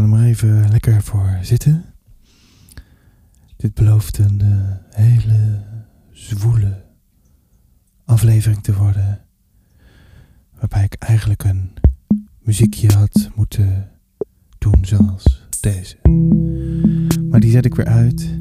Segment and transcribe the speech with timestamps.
[0.00, 1.84] Ga er maar even lekker voor zitten.
[3.56, 5.64] Dit belooft een eh, hele
[6.12, 6.84] zwoele
[8.04, 9.20] aflevering te worden.
[10.58, 11.70] Waarbij ik eigenlijk een
[12.38, 13.90] muziekje had moeten
[14.58, 15.96] doen zoals deze.
[17.30, 18.38] Maar die zet ik weer uit.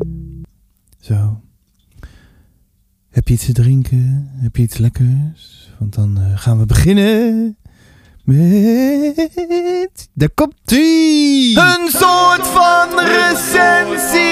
[1.00, 1.42] Zo.
[3.10, 4.30] Heb je iets te drinken?
[4.32, 5.74] Heb je iets lekkers?
[5.80, 7.58] Want dan eh, gaan we beginnen
[8.30, 10.10] met...
[10.14, 11.58] Daar komt ie!
[11.58, 14.28] Een soort van recensie!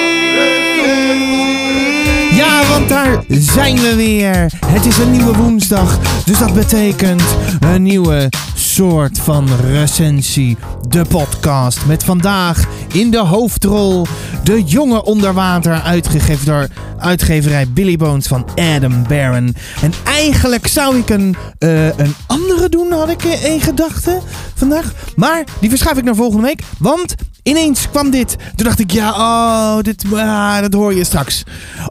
[2.32, 4.52] Ja, want daar zijn we weer.
[4.66, 7.24] Het is een nieuwe woensdag, dus dat betekent
[7.60, 8.30] een nieuwe
[8.78, 10.58] soort van recensie.
[10.88, 14.06] De podcast met vandaag in de hoofdrol
[14.44, 16.68] de jonge onderwater uitgegeven door
[16.98, 19.56] uitgeverij Billy Bones van Adam Barron.
[19.82, 24.22] En eigenlijk zou ik een, eh, een andere doen, had ik in gedachten
[24.56, 24.94] vandaag.
[25.16, 28.36] Maar die verschuif ik naar volgende week, want ineens kwam dit.
[28.56, 31.44] Toen dacht ik, ja, oh, dit, ah, dat hoor je straks.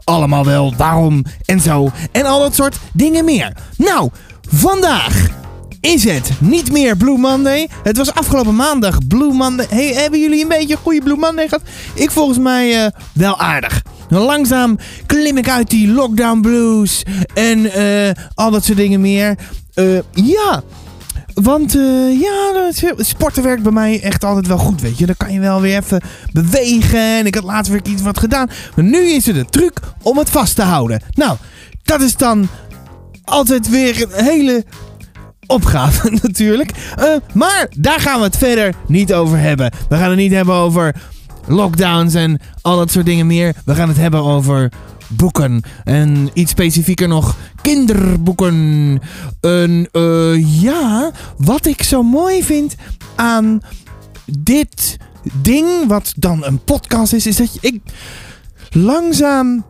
[0.03, 1.91] Allemaal wel, waarom en zo.
[2.11, 3.53] En al dat soort dingen meer.
[3.77, 4.09] Nou,
[4.49, 5.45] vandaag
[5.93, 7.69] is het niet meer Blue Monday.
[7.83, 9.65] Het was afgelopen maandag Blue Monday.
[9.69, 11.63] Hey, hebben jullie een beetje een goede Blue Monday gehad?
[11.93, 13.81] Ik volgens mij eh, wel aardig.
[14.09, 19.37] Langzaam klim ik uit die lockdown blues en eh, al dat soort dingen meer.
[19.73, 20.63] Eh, ja,
[21.33, 21.71] want
[22.19, 25.05] ja, sporten werkt bij mij echt altijd wel goed, weet je.
[25.05, 26.01] Dan kan je wel weer even
[26.31, 26.99] bewegen.
[26.99, 28.49] En ik had laatst weer iets wat gedaan.
[28.75, 31.01] Maar nu is het de truc om het vast te houden.
[31.11, 31.37] Nou,
[31.83, 32.47] dat is dan
[33.23, 34.65] altijd weer een hele
[35.47, 36.71] opgave natuurlijk.
[36.99, 39.71] Uh, maar daar gaan we het verder niet over hebben.
[39.89, 40.95] We gaan het niet hebben over
[41.47, 43.55] lockdowns en al dat soort dingen meer.
[43.65, 44.71] We gaan het hebben over
[45.07, 45.61] boeken.
[45.83, 48.99] En iets specifieker nog, kinderboeken.
[49.41, 52.75] Een, uh, ja, wat ik zo mooi vind
[53.15, 53.61] aan
[54.25, 54.97] dit
[55.41, 57.81] ding, wat dan een podcast is, is dat ik
[58.69, 59.65] langzaam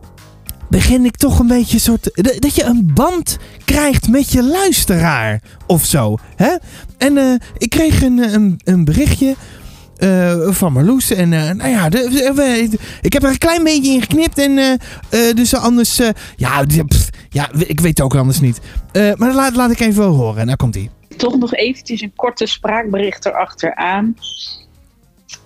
[0.68, 2.10] begin ik toch een beetje soort.
[2.40, 6.16] Dat je een band krijgt met je luisteraar of zo.
[6.36, 6.56] Hè?
[6.98, 9.34] En uh, ik kreeg een, een, een berichtje.
[9.98, 11.10] Uh, van Marloes.
[11.10, 14.38] En uh, nou ja, de, ik heb er een klein beetje in geknipt.
[14.38, 15.96] En uh, dus anders.
[16.36, 18.60] ja, pff, ja, ik weet het ook anders niet.
[19.16, 20.46] maar laat, laat ik even wel horen.
[20.46, 20.90] Nou komt ie.
[21.16, 24.16] Toch nog eventjes een korte spraakbericht erachteraan.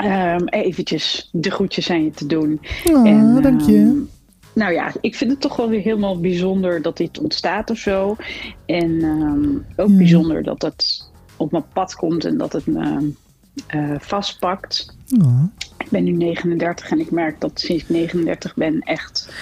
[0.04, 2.60] Um, eventjes de groetjes aan je te doen.
[2.84, 3.76] Oh, en, dank je.
[3.76, 4.08] Um,
[4.52, 8.16] nou ja, ik vind het toch wel weer helemaal bijzonder dat dit ontstaat of zo.
[8.66, 9.96] En um, ook hmm.
[9.96, 13.12] bijzonder dat het op mijn pad komt en dat het me
[13.74, 14.96] uh, vastpakt.
[15.20, 15.44] Oh.
[15.78, 19.32] Ik ben nu 39 en ik merk dat sinds ik 39 ben echt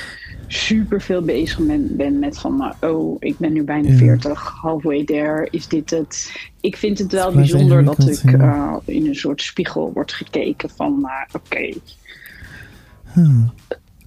[0.47, 5.49] super veel bezig ben, ben met van, oh, ik ben nu bijna 40, halfway there,
[5.50, 6.32] is dit het?
[6.60, 10.99] Ik vind het wel bijzonder dat ik uh, in een soort spiegel wordt gekeken van,
[11.03, 11.81] uh, oké, okay.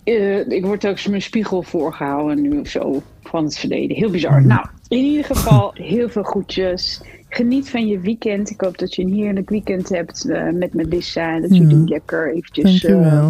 [0.05, 3.97] Uh, ik word ook mijn spiegel voorgehouden nu of zo van het verleden.
[3.97, 4.41] Heel bizar.
[4.41, 4.47] Mm.
[4.47, 7.01] Nou, in ieder geval heel veel goedjes.
[7.29, 8.49] Geniet van je weekend.
[8.49, 11.35] Ik hoop dat je een heerlijk weekend hebt uh, met Melissa.
[11.35, 11.87] En dat jullie mm.
[11.87, 13.29] lekker eventjes uh,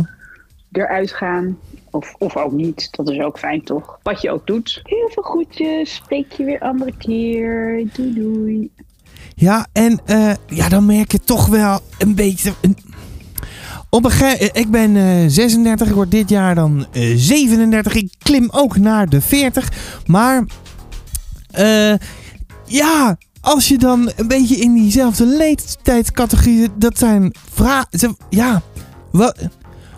[0.71, 1.57] eruit gaan.
[1.91, 2.87] Of, of ook niet.
[2.91, 3.99] Dat is ook fijn toch?
[4.03, 4.79] Wat je ook doet.
[4.83, 5.95] Heel veel goedjes.
[5.95, 7.83] Spreek je weer andere keer.
[7.93, 8.71] Doei doei.
[9.35, 9.99] Ja, en
[10.47, 12.53] ja, dan merk je toch wel een beetje...
[12.61, 12.75] Een
[13.93, 17.95] op een ik ben uh, 36, ik word dit jaar dan uh, 37.
[17.95, 19.71] Ik klim ook naar de 40.
[20.05, 20.45] Maar
[22.65, 26.69] ja, als je dan een beetje in diezelfde leeftijdscategorie...
[26.77, 28.17] Dat zijn vragen...
[28.29, 28.61] Ja,
[29.11, 29.37] wat...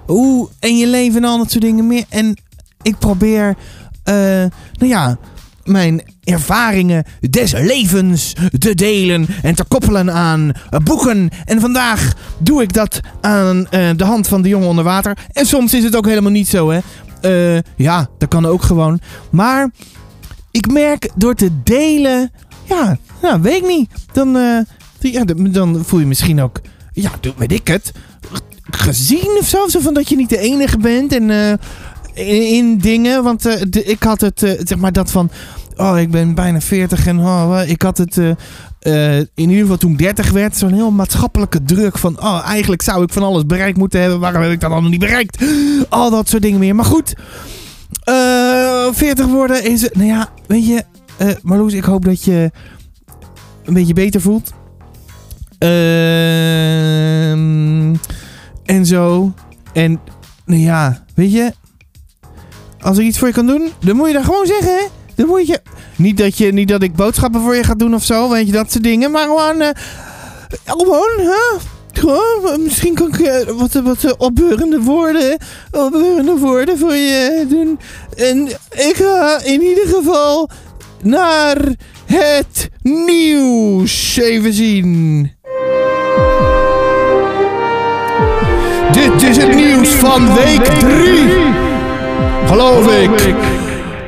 [0.06, 0.50] Hoe...
[0.60, 2.06] En je leven en al dat soort dingen meer.
[2.10, 2.38] En
[2.82, 3.56] ik probeer...
[4.04, 5.18] nou ja
[5.66, 11.30] mijn ervaringen des levens te delen en te koppelen aan eh, boeken.
[11.46, 15.18] En vandaag doe ik dat aan uh, de hand van de jongen onder water.
[15.32, 16.80] En soms is het ook helemaal niet zo, hè.
[17.22, 19.00] Uh, ja, dat kan ook gewoon.
[19.32, 19.72] Maar
[20.52, 22.32] ik merk door te delen...
[22.64, 23.90] Ja, nou, weet ik niet.
[24.14, 24.34] Dan,
[25.00, 26.62] ja, dan voel je misschien ook...
[26.92, 27.92] Ja, weet ik het.
[28.64, 29.68] Gezien of zo.
[29.68, 31.14] Zo van dat je niet de enige bent.
[31.14, 31.60] En
[32.16, 33.24] in, dingen.
[33.24, 35.30] Want uh, de, ik had het, uh, zeg maar, dat van.
[35.76, 38.18] Oh, ik ben bijna 40 en oh, ik had het.
[38.18, 38.34] Uh,
[39.18, 42.20] in ieder geval toen 30 werd, zo'n heel maatschappelijke druk van.
[42.20, 44.20] Oh, eigenlijk zou ik van alles bereikt moeten hebben.
[44.20, 45.44] Waarom heb ik dat allemaal niet bereikt?
[45.90, 46.76] Al dat soort dingen meer.
[46.76, 47.14] Maar goed.
[48.92, 49.90] 40 worden is.
[49.94, 50.84] Nou ja, weet je.
[51.42, 52.52] Marloes, ik hoop dat je.
[53.64, 54.52] Een beetje beter voelt.
[55.58, 55.76] Ehm,
[58.66, 59.34] en zo.
[59.74, 60.00] En.
[60.46, 61.54] Nou ja, weet je.
[62.86, 64.86] Als ik iets voor je kan doen, dan moet je dat gewoon zeggen, hè?
[65.16, 65.62] Dan moet je...
[65.96, 68.52] Niet dat, je, niet dat ik boodschappen voor je ga doen of zo, weet je,
[68.52, 69.12] dat soort dingen.
[69.12, 69.64] Maar gewoon...
[70.66, 71.58] Gewoon, hè?
[71.92, 75.38] Gewoon, misschien kan ik eh, wat, wat opbeurende woorden,
[75.72, 77.80] opbeurende woorden voor je doen.
[78.16, 80.50] En ik ga in ieder geval
[81.04, 81.58] naar
[82.06, 85.32] het nieuws even zien.
[88.92, 91.75] Dit is het nieuws van week 3.
[92.46, 93.34] Geloof ik.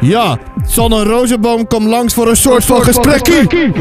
[0.02, 3.72] Ja, Sanne Rozenboom komt langs voor een soort van gesprekkie.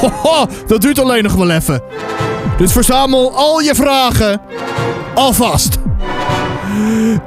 [0.00, 1.82] Hoho, dat duurt alleen nog wel even.
[2.58, 4.40] Dus verzamel al je vragen
[5.14, 5.78] alvast.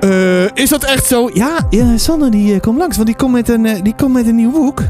[0.04, 1.30] Uh, is dat echt zo?
[1.34, 4.14] Ja, ja Sanne die uh, komt langs, want die komt met een, uh, die komt
[4.14, 4.82] met een nieuw boek.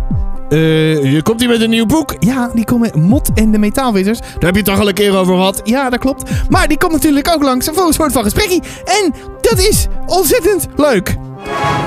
[0.50, 2.16] Uh, je komt hier met een nieuw boek?
[2.20, 4.20] Ja, die komt met Mot en de Metaalvissers.
[4.20, 5.62] Daar heb je het toch al een keer over gehad?
[5.64, 6.32] Ja, dat klopt.
[6.50, 8.62] Maar die komt natuurlijk ook langs voor een soort van gesprekje.
[8.86, 11.18] En dat is ontzettend leuk.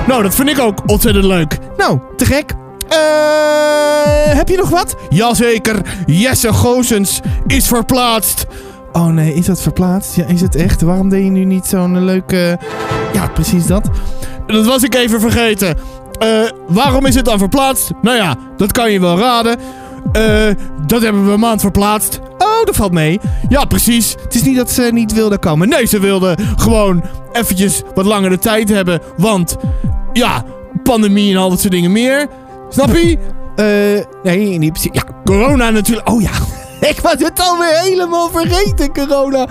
[0.07, 1.57] Nou, dat vind ik ook ontzettend leuk.
[1.77, 2.53] Nou, te gek.
[2.89, 4.95] Uh, heb je nog wat?
[5.09, 5.81] Jazeker.
[6.05, 8.45] Jesse Goosens is verplaatst.
[8.91, 10.15] Oh nee, is dat verplaatst?
[10.15, 10.81] Ja, is het echt?
[10.81, 12.59] Waarom deed je nu niet zo'n leuke...
[13.13, 13.89] Ja, precies dat.
[14.47, 15.77] Dat was ik even vergeten.
[16.23, 17.91] Uh, waarom is het dan verplaatst?
[18.01, 19.57] Nou ja, dat kan je wel raden.
[20.13, 20.55] Uh,
[20.87, 22.19] dat hebben we een maand verplaatst.
[22.37, 23.19] Oh, dat valt mee.
[23.49, 24.15] Ja, precies.
[24.23, 25.69] Het is niet dat ze niet wilden komen.
[25.69, 29.01] Nee, ze wilden gewoon eventjes wat langere tijd hebben.
[29.17, 29.55] Want,
[30.13, 30.43] ja,
[30.83, 32.27] pandemie en al dat soort dingen meer.
[32.69, 33.17] Snap je?
[33.55, 34.91] Uh, nee, niet precies.
[34.93, 36.09] Ja, corona natuurlijk.
[36.09, 36.31] Oh ja,
[36.89, 39.47] ik was het alweer helemaal vergeten, corona.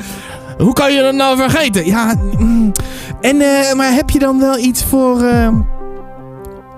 [0.59, 1.87] Hoe kan je dat nou vergeten?
[1.87, 2.73] Ja, mm.
[3.21, 5.23] en, uh, maar heb je dan wel iets voor...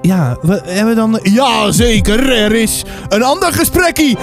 [0.07, 1.19] Ja, we hebben we dan...
[1.23, 2.31] Ja, zeker.
[2.31, 4.17] Er is een ander gesprekje.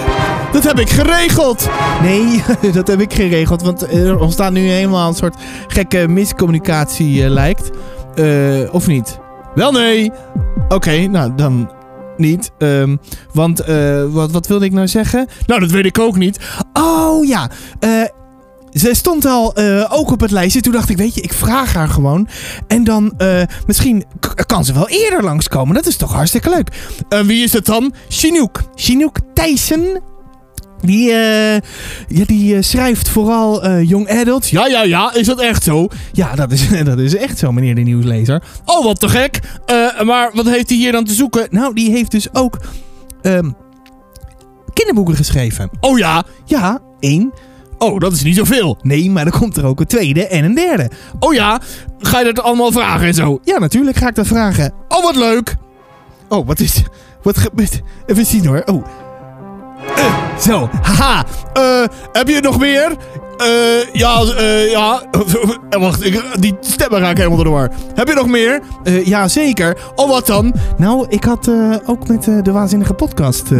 [0.52, 1.68] Dat heb ik geregeld.
[2.02, 2.42] Nee,
[2.72, 3.62] dat heb ik geregeld.
[3.62, 5.34] Want er ontstaat nu helemaal een soort
[5.66, 7.70] gekke miscommunicatie uh, lijkt.
[8.14, 9.18] Uh, of niet?
[9.54, 10.12] Wel nee.
[10.64, 11.70] Oké, okay, nou dan
[12.16, 12.50] niet.
[12.58, 13.00] Um,
[13.32, 15.26] want uh, wat, wat wilde ik nou zeggen?
[15.46, 16.38] Nou, dat weet ik ook niet.
[16.72, 17.50] Oh ja,
[18.74, 20.60] ze stond al uh, ook op het lijstje.
[20.60, 22.28] Toen dacht ik, weet je, ik vraag haar gewoon.
[22.66, 24.04] En dan uh, misschien
[24.46, 25.74] kan ze wel eerder langskomen.
[25.74, 26.68] Dat is toch hartstikke leuk.
[27.08, 27.94] Uh, wie is het dan?
[28.08, 28.62] Chinook.
[28.74, 30.02] Chinook Thijssen.
[30.80, 31.60] Die, ja,
[32.26, 34.50] die schrijft vooral young adults.
[34.50, 35.14] Ja, ja, ja.
[35.14, 35.88] Is dat echt zo?
[36.12, 38.42] Ja, dat is, dat is echt zo, meneer de nieuwslezer.
[38.64, 39.40] Oh, wat te gek.
[40.04, 41.46] maar wat heeft hij hier dan te zoeken?
[41.50, 42.58] Nou, die heeft dus ook
[43.22, 43.54] um,
[44.72, 45.70] kinderboeken geschreven.
[45.80, 46.24] Oh ja?
[46.44, 47.32] Ja, één.
[47.78, 48.78] Oh, dat is niet zoveel.
[48.82, 50.90] Nee, maar dan komt er ook een tweede en een derde.
[51.18, 51.60] Oh ja,
[51.98, 53.40] ga je dat allemaal vragen en zo?
[53.42, 54.72] Ja, natuurlijk ga ik dat vragen.
[54.88, 55.56] Oh, wat leuk.
[56.28, 56.82] Oh, wat is...
[57.22, 57.80] Wat gebeurt...
[58.06, 58.62] Even zien hoor.
[58.66, 58.84] Oh.
[59.98, 61.24] Uh, zo, haha.
[61.58, 62.90] Uh, heb je nog meer?
[63.40, 64.22] Uh, ja,
[64.70, 65.02] ja.
[65.70, 67.70] Wacht, ik, die stemmen ga ik helemaal door de war.
[67.94, 68.60] Heb je nog meer?
[69.04, 69.76] Ja, zeker.
[69.94, 70.54] Oh, wat dan?
[70.76, 71.50] Nou, ik had
[71.86, 73.50] ook met de Waanzinnige Podcast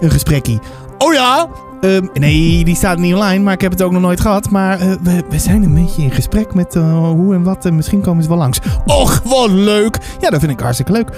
[0.00, 0.58] een gesprekje.
[0.98, 1.48] Oh ja?
[1.84, 4.50] Um, nee, die staat niet online, maar ik heb het ook nog nooit gehad.
[4.50, 4.94] Maar uh,
[5.28, 7.64] we, zijn een beetje in gesprek met uh, hoe en wat.
[7.64, 8.58] En misschien komen ze wel langs.
[8.86, 9.98] Och, wat leuk.
[10.20, 11.08] Ja, dat vind ik hartstikke leuk.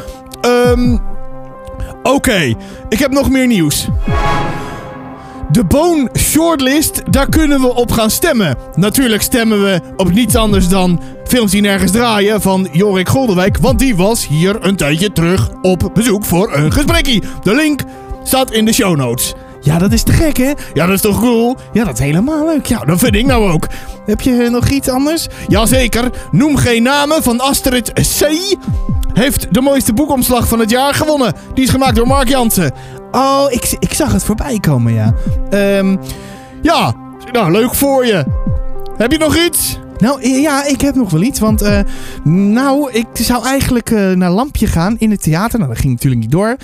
[0.47, 1.01] Um,
[2.03, 2.55] Oké,
[2.89, 3.89] ik heb nog meer nieuws.
[5.51, 8.57] De Bone Shortlist, daar kunnen we op gaan stemmen.
[8.75, 13.59] Natuurlijk stemmen we op niets anders dan Films die nergens draaien van Jorik Goldenwijk.
[13.59, 17.23] Want die was hier een tijdje terug op bezoek voor een gesprekje.
[17.43, 17.81] De link
[18.23, 19.35] staat in de show notes.
[19.67, 20.53] Ja, dat is te gek, hè?
[20.75, 21.57] Ja, dat is toch cool?
[21.73, 22.67] Ja, dat is helemaal leuk.
[22.67, 23.67] Ja, dat vind ik nou ook.
[24.05, 25.27] Heb je nog iets anders?
[25.49, 26.11] Jazeker.
[26.31, 28.27] Noem geen namen van Astrid C.
[29.13, 31.33] Heeft de mooiste boekomslag van het jaar gewonnen.
[31.55, 32.73] Die is gemaakt door Mark Jansen.
[33.11, 35.15] Oh, ik, ik zag het voorbij komen, ja.
[35.79, 35.99] Um,
[36.63, 36.95] ja,
[37.33, 38.25] nou, leuk voor je.
[38.97, 39.79] Heb je nog iets?
[39.99, 41.41] Nou ja, ik heb nog wel iets.
[41.41, 41.79] Want uh,
[42.25, 45.59] nou, ik zou eigenlijk uh, naar Lampje gaan in het theater.
[45.59, 46.57] Nou, dat ging natuurlijk niet door.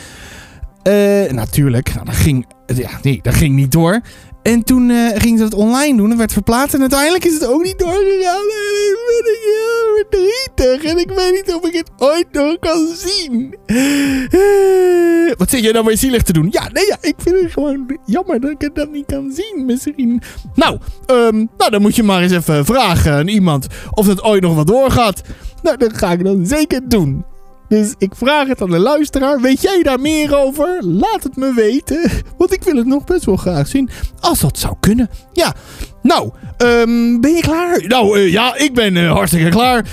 [0.88, 4.00] Uh, natuurlijk, nou, dat ging, ja, nee, dat ging niet door.
[4.42, 6.08] En toen uh, gingen ze het online doen.
[6.08, 6.74] Het werd verplaatst.
[6.74, 8.42] En uiteindelijk is het ook niet doorgegaan.
[8.42, 10.90] En ik ben heel verdrietig.
[10.90, 13.56] En ik weet niet of ik het ooit nog kan zien.
[13.66, 16.48] Uh, wat zit jij nou weer zielig te doen?
[16.50, 19.64] Ja, nee, ja, ik vind het gewoon jammer dat ik het dan niet kan zien.
[19.66, 20.22] Misschien.
[20.54, 20.78] Nou,
[21.10, 24.54] um, nou, dan moet je maar eens even vragen aan iemand of het ooit nog
[24.54, 25.20] wat doorgaat.
[25.62, 27.24] Nou, dat ga ik dan zeker doen.
[27.72, 29.40] Dus ik vraag het aan de luisteraar.
[29.40, 30.78] Weet jij daar meer over?
[30.80, 32.10] Laat het me weten.
[32.38, 33.90] Want ik wil het nog best wel graag zien.
[34.20, 35.10] Als dat zou kunnen.
[35.32, 35.54] Ja.
[36.02, 37.84] Nou, um, ben je klaar?
[37.86, 39.86] Nou, uh, ja, ik ben uh, hartstikke klaar.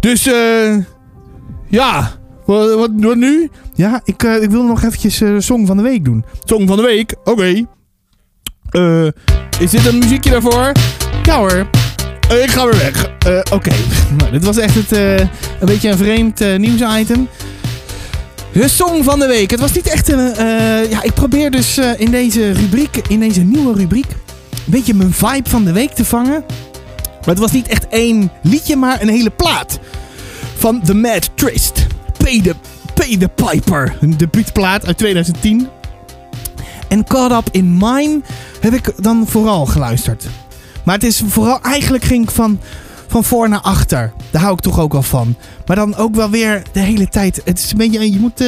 [0.00, 0.76] Dus, eh...
[1.68, 2.12] Ja.
[2.44, 3.50] Wat, nu?
[3.74, 6.24] Ja, ik, uh, ik wil nog eventjes Song van de Week doen.
[6.44, 7.14] Song van de Week?
[7.24, 7.64] Oké.
[8.70, 9.12] Okay.
[9.58, 10.72] Is dit een muziekje daarvoor?
[11.22, 11.85] Ja hoor.
[12.32, 13.10] Uh, ik ga weer weg.
[13.26, 13.70] Uh, Oké,
[14.18, 15.28] nou, dit was echt het, uh, een
[15.60, 17.28] beetje een vreemd nieuwsitem.
[18.52, 19.50] De song van de week.
[19.50, 20.34] Het was niet echt een...
[20.90, 24.06] ja, ik probeer dus in deze rubriek, in deze nieuwe rubriek...
[24.64, 26.44] beetje mijn vibe van de week te vangen.
[27.20, 29.78] Maar het was niet echt één liedje, maar een hele plaat.
[30.56, 31.86] Van The Mad Trist.
[32.18, 32.54] Pay the,
[32.94, 33.96] Pay the Piper.
[34.00, 35.68] Een debuutplaat uit 2010.
[36.88, 38.20] En Caught Up in Mine
[38.60, 40.26] heb ik dan vooral geluisterd.
[40.86, 42.60] Maar het is vooral, eigenlijk ging ik van,
[43.06, 44.12] van voor naar achter.
[44.30, 45.36] Daar hou ik toch ook wel van.
[45.66, 47.40] Maar dan ook wel weer de hele tijd.
[47.44, 48.46] Het is een beetje, je moet, eh,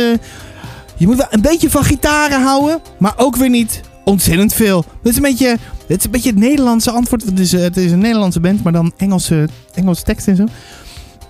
[0.97, 2.80] je moet wel een beetje van gitaren houden.
[2.99, 4.85] Maar ook weer niet ontzettend veel.
[5.02, 7.25] Het is een beetje het, is een beetje het Nederlandse antwoord.
[7.25, 10.45] Het is, eh, het is een Nederlandse band, maar dan Engelse, Engelse tekst en zo.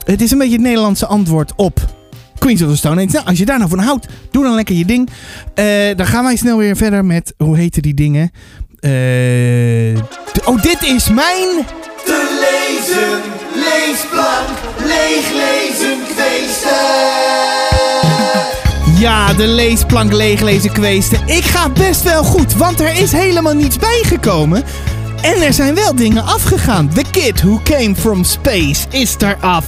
[0.04, 1.94] Het is een beetje het Nederlandse antwoord op
[2.38, 3.12] Queens of the Stone Age.
[3.12, 5.08] Nou, als je daar nou van houdt, doe dan lekker je ding.
[5.54, 8.30] Eh, dan gaan wij snel weer verder met, hoe heten die dingen?
[8.80, 9.98] Eh,
[10.44, 11.66] oh, dit is mijn...
[12.04, 13.20] Te lezen,
[13.54, 16.70] leesplank, leeglezen, kweesten.
[18.98, 21.18] Ja, de leesplank leeglezen kweesten.
[21.26, 24.64] Ik ga best wel goed, want er is helemaal niets bijgekomen.
[25.22, 26.88] En er zijn wel dingen afgegaan.
[26.88, 29.64] The Kid Who Came From Space is er af.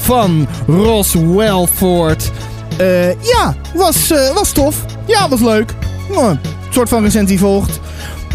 [0.00, 2.30] Van Ross Welford.
[2.76, 4.76] Eh, ja, was, eh, was tof.
[5.06, 5.74] Ja, was leuk.
[6.16, 6.38] Een
[6.70, 7.80] soort van recensie volgt.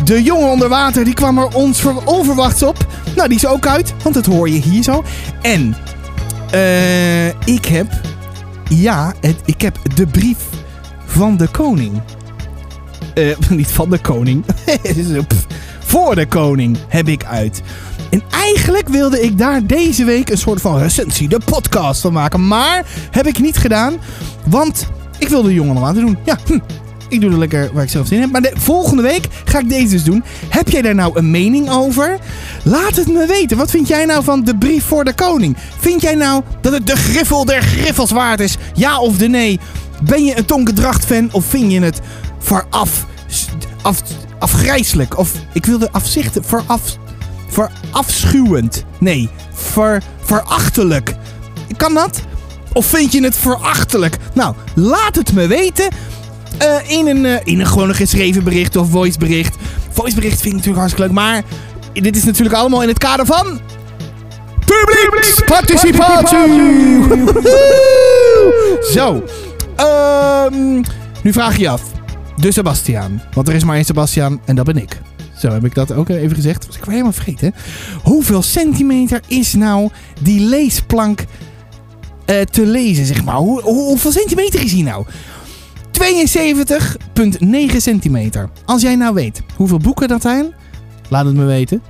[0.04, 2.88] De jongen onder water, die kwam er ons ver- onverwachts op.
[3.16, 5.04] Nou, die is ook uit, want dat hoor je hier zo.
[5.42, 5.76] En
[6.52, 7.88] eh, ik heb
[8.70, 10.38] ja, het, ik heb de brief
[11.06, 12.02] van de koning.
[13.14, 14.46] Eh, niet van de koning.
[15.28, 15.46] Pff,
[15.80, 17.62] Voor de koning heb ik uit.
[18.10, 22.48] En eigenlijk wilde ik daar deze week een soort van recensie, de podcast van maken.
[22.48, 23.94] Maar heb ik niet gedaan,
[24.48, 24.88] want
[25.18, 26.18] ik wilde de jongen nog laten doen.
[26.26, 26.60] Ja, hm,
[27.10, 28.32] ik doe het lekker waar ik zelf zin in heb.
[28.32, 30.24] Maar de, volgende week ga ik deze dus doen.
[30.50, 32.20] Heb jij daar nou een mening over?
[32.64, 33.58] Laat het me weten.
[33.58, 35.58] Wat vind jij nou van de brief voor de koning?
[35.80, 38.58] Vind jij nou dat het de griffel der griffels waard is?
[38.74, 39.60] Ja of de nee?
[40.04, 42.00] Ben je een Tonkendracht fan of vind je het
[42.40, 43.06] veraf,
[43.82, 44.02] af,
[44.40, 45.18] afgrijselijk?
[45.18, 46.98] Of ik wilde afzichten, veraf,
[47.48, 48.84] verafschuwend.
[49.00, 51.16] Nee, ver, verachtelijk.
[51.78, 52.22] Kan dat?
[52.74, 54.18] Of vind je het verachtelijk?
[54.34, 55.90] Nou, laat het me weten.
[56.60, 59.56] Eh, in, een, eh, in een gewoon een geschreven bericht of voicebericht.
[59.90, 61.22] Voicebericht vind ik natuurlijk hartstikke leuk.
[61.24, 61.44] Maar
[61.94, 63.60] dit is natuurlijk allemaal in het kader van...
[64.66, 67.04] Publieksparticipatie!
[68.94, 69.24] Zo.
[69.76, 70.74] Ehm,
[71.24, 71.82] nu vraag je je af.
[72.38, 73.22] De Sebastiaan.
[73.34, 75.02] Want er is maar één Sebastiaan en dat ben ik.
[75.38, 76.66] Zo heb ik dat ook even gezegd.
[76.68, 77.56] Was ik weer helemaal vergeten.
[78.04, 79.90] Hoeveel centimeter is nou
[80.22, 81.26] die leesplank
[82.26, 83.36] eh, te lezen, zeg maar?
[83.36, 85.06] Hoe, hoe- hoeveel centimeter is die nou?
[86.00, 88.50] 72,9 centimeter.
[88.66, 90.54] Als jij nou weet hoeveel boeken dat zijn,
[91.10, 91.82] laat het me weten.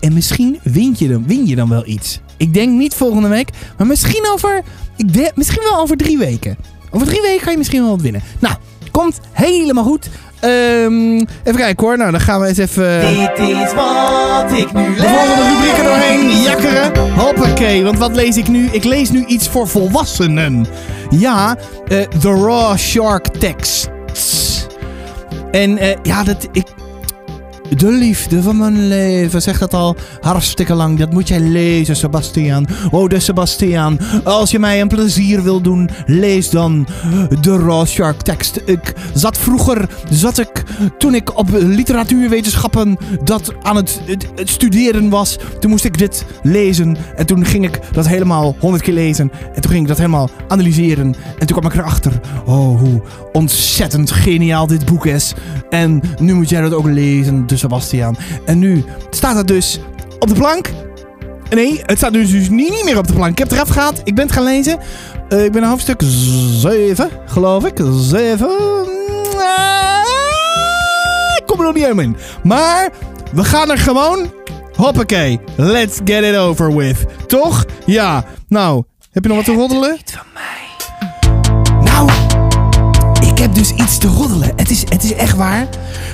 [0.00, 2.20] En misschien win je, dan, win je dan wel iets.
[2.36, 4.62] Ik denk niet volgende week, maar misschien over,
[4.96, 6.56] ik misschien wel over drie weken.
[6.90, 8.22] Over drie weken ga je misschien wel wat winnen.
[8.38, 8.54] Nou,
[8.90, 10.08] komt helemaal goed.
[10.40, 11.96] Ehm, even kijken hoor.
[11.96, 16.42] Nou, dan gaan we eens even Dit is wat ik nu de volgende rubrieken doorheen
[16.42, 17.12] jakkeren.
[17.18, 18.68] Hoppakee, want wat lees ik nu?
[18.72, 20.66] Ik lees nu iets voor volwassenen.
[21.10, 21.56] Ja,
[21.88, 23.88] eh The Raw Shark Texts.
[25.50, 26.66] En eh, ja, dat, ik,
[27.76, 30.98] de liefde van mijn leven, zeg dat al hartstikke lang.
[30.98, 32.66] Dat moet jij lezen, Sebastian.
[32.90, 33.98] Oh, de Sebastian.
[34.24, 36.86] Als je mij een plezier wil doen, lees dan
[37.40, 38.60] de Shark tekst.
[38.64, 40.64] Ik zat vroeger, zat ik,
[40.98, 45.38] toen ik op literatuurwetenschappen dat aan het, het, het studeren was.
[45.60, 46.96] Toen moest ik dit lezen.
[47.16, 49.32] En toen ging ik dat helemaal honderd keer lezen.
[49.54, 51.14] En toen ging ik dat helemaal analyseren.
[51.38, 55.34] En toen kwam ik erachter, oh, hoe ontzettend geniaal dit boek is.
[55.70, 58.16] En nu moet jij dat ook lezen, de Sebastian.
[58.44, 59.80] En nu staat het dus
[60.18, 60.70] op de plank.
[61.50, 63.30] Nee, het staat dus, dus niet, niet meer op de plank.
[63.30, 64.00] Ik heb het eraf gehaald.
[64.04, 64.78] Ik ben het gaan lezen.
[65.28, 67.80] Eh, ik ben een hoofdstuk 7, geloof ik.
[67.92, 68.48] 7.
[71.36, 72.16] ik kom er nog niet helemaal in.
[72.42, 72.90] Maar
[73.32, 74.32] we gaan er gewoon.
[74.76, 75.40] Hoppakee.
[75.56, 77.04] Let's get it over with.
[77.26, 77.64] Toch?
[77.86, 78.24] Ja.
[78.48, 79.98] Nou, heb je nog wat te roddelen?
[80.04, 80.59] van mij.
[83.40, 84.52] Heb dus iets te roddelen.
[84.56, 85.68] Het is, het is echt waar.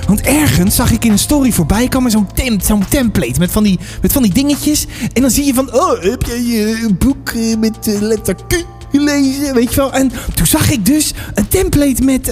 [0.07, 3.63] Want ergens zag ik in een story voorbij komen zo'n tem, zo'n template met van,
[3.63, 4.85] die, met van die dingetjes.
[5.13, 8.35] En dan zie je van, oh, heb jij eh, een boek eh, met eh, letter
[8.47, 9.53] Q gelezen?
[9.53, 9.93] Weet je wel?
[9.93, 12.31] En toen zag ik dus een template met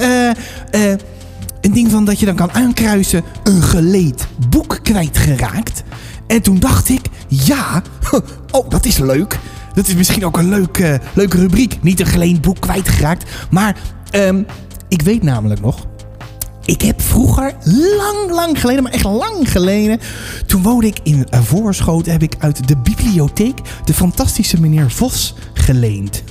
[1.61, 3.23] een ding van dat je dan kan aankruisen.
[3.43, 5.83] Een geleed boek kwijtgeraakt.
[6.27, 7.81] En toen dacht ik, ja,
[8.51, 9.39] oh, dat is leuk.
[9.75, 11.77] Dat is misschien ook een leuk, eh, leuke rubriek.
[11.81, 13.23] Niet een geleend boek kwijtgeraakt.
[13.49, 13.75] Maar
[14.11, 14.43] ehm,
[14.95, 15.87] ik weet namelijk nog.
[16.65, 17.55] Ik heb vroeger,
[17.97, 19.99] lang, lang geleden, maar echt lang geleden.
[20.45, 22.11] Toen woonde ik in uh, Voorschoten.
[22.11, 26.23] Heb ik uit de bibliotheek de fantastische meneer Vos geleend.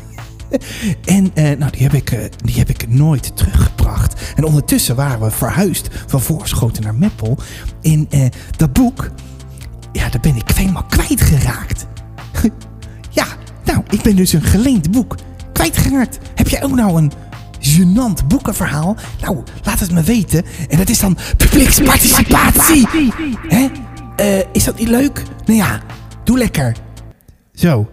[1.04, 4.32] en eh, nou, die, heb ik, eh, die heb ik nooit teruggebracht.
[4.36, 7.38] En ondertussen waren we verhuisd van Voorschoten naar Meppel.
[7.82, 9.10] En eh, dat boek,
[9.92, 11.86] ja, daar ben ik helemaal kwijtgeraakt.
[13.10, 13.26] ja,
[13.64, 15.14] nou, ik ben dus een geleend boek
[15.52, 16.18] kwijtgeraakt.
[16.34, 17.12] Heb jij ook nou een
[17.64, 18.96] gênant boekenverhaal?
[19.20, 20.44] Nou, laat het me weten.
[20.68, 22.88] En dat is dan publieksparticipatie.
[23.48, 23.66] Hè?
[24.16, 25.22] Eh, is dat niet leuk?
[25.44, 25.80] Nou ja,
[26.24, 26.76] doe lekker.
[27.54, 27.88] Zo.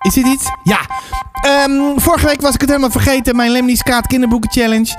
[0.00, 0.44] Is dit iets?
[0.64, 0.80] Ja.
[1.40, 3.36] Ehm, vorige week was ik het helemaal vergeten.
[3.36, 4.96] Mijn Lemnies Kaat kinderboeken challenge.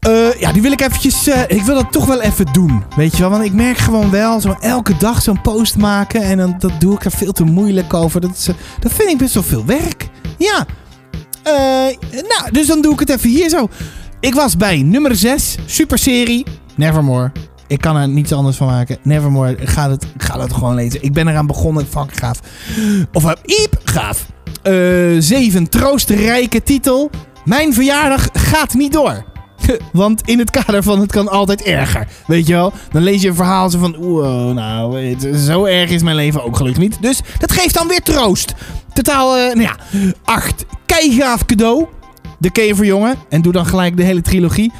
[0.00, 1.26] Eh, ja, die wil ik eventjes...
[1.26, 2.84] eh, ik wil dat toch wel even doen.
[2.96, 3.30] Weet je wel?
[3.30, 4.40] Want ik merk gewoon wel...
[4.40, 6.22] Zo elke dag zo'n post maken.
[6.22, 8.20] En dan dat doe ik er veel te moeilijk over.
[8.20, 8.50] Dat,
[8.80, 10.08] dat vind ik best wel veel werk.
[10.38, 10.66] Ja.
[11.44, 11.52] Eh,
[12.10, 13.68] nou, dus dan doe ik het even hier zo.
[14.20, 15.56] Ik was bij nummer 6.
[15.66, 16.46] Superserie.
[16.74, 17.32] Nevermore.
[17.66, 18.98] Ik kan er niets anders van maken.
[19.02, 19.56] Nevermore.
[19.58, 21.02] Ga het, ga het gewoon lezen.
[21.02, 21.86] Ik ben eraan begonnen.
[21.86, 22.40] Fuck, gaaf.
[23.12, 24.26] Of, uh, iep, gaaf.
[24.62, 24.72] Eh
[25.18, 25.68] 7.
[25.68, 27.10] Troostrijke titel.
[27.44, 29.24] Mijn verjaardag gaat niet door.
[29.92, 32.06] Want in het kader van het kan altijd erger.
[32.26, 32.72] Weet je wel?
[32.92, 33.96] Dan lees je een verhaal zo van...
[33.96, 37.02] Oh, nou, zo erg is mijn leven ook gelukkig niet.
[37.02, 38.54] Dus dat geeft dan weer troost.
[38.92, 39.76] Totaal, eh, nou ja,
[40.24, 40.64] 8.
[40.86, 41.86] Keigaaf cadeau.
[42.38, 43.16] De voor jongen.
[43.28, 44.72] En doe dan gelijk de hele trilogie.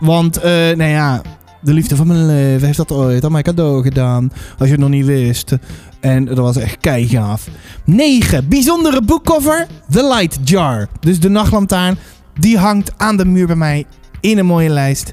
[0.00, 1.22] Want, eh, nou ja...
[1.62, 4.32] De liefde van mijn leven heeft dat ooit aan mijn cadeau gedaan.
[4.58, 5.52] Als je het nog niet wist.
[6.00, 7.48] En dat was echt keigaaf.
[7.84, 8.48] 9.
[8.48, 9.66] Bijzondere boekcover.
[9.90, 10.88] The Light Jar.
[11.00, 11.98] Dus de nachtlantaarn.
[12.38, 13.86] Die hangt aan de muur bij mij
[14.20, 15.12] in een mooie lijst.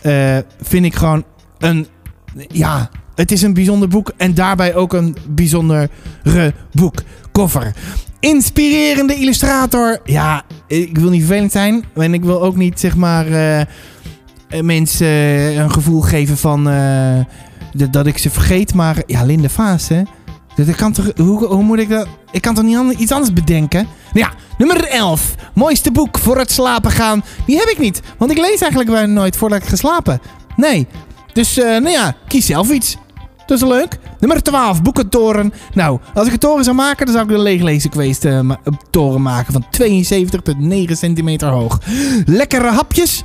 [0.00, 1.24] Eh, vind ik gewoon
[1.58, 1.86] een.
[2.48, 4.12] Ja, het is een bijzonder boek.
[4.16, 5.88] En daarbij ook een bijzondere
[6.72, 7.74] boekcover.
[8.20, 10.00] Inspirerende illustrator.
[10.04, 11.84] Ja, ik wil niet vervelend zijn.
[11.94, 13.26] En ik wil ook niet, zeg maar.
[13.26, 13.66] eh,
[14.62, 15.06] mensen
[15.60, 16.68] een gevoel geven van.
[16.68, 17.18] eh,
[17.72, 18.74] dat- dat ik ze vergeet.
[18.74, 20.02] Maar ja, Linde Vaas, hè.
[20.76, 22.06] Kan toch, hoe, hoe moet ik dat?
[22.30, 23.86] Ik kan toch niet ander- iets anders bedenken?
[24.12, 25.34] Nou ja, nummer 11.
[25.54, 27.24] Mooiste boek voor het slapen gaan.
[27.46, 28.00] Die heb ik niet.
[28.18, 30.20] Want ik lees eigenlijk bijna nooit voordat ik ga slapen.
[30.56, 30.86] Nee.
[31.32, 32.96] Dus, eh, nou ja, kies zelf iets.
[33.46, 33.98] Dat is leuk.
[34.20, 34.82] Nummer 12.
[34.82, 35.52] Boekentoren.
[35.74, 38.78] Nou, als ik een toren zou maken, dan zou ik een leeglezen geweest eh, een
[38.90, 41.80] toren maken van 72,9 centimeter hoog.
[42.24, 43.22] Lekkere hapjes.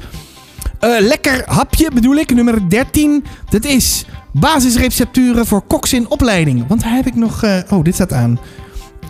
[0.80, 3.24] Eh, lekker hapje bedoel ik, nummer 13.
[3.50, 6.68] Dat is basisrecepturen voor koks in opleiding.
[6.68, 7.44] Want daar heb ik nog...
[7.44, 8.40] eh, oh, dit staat aan.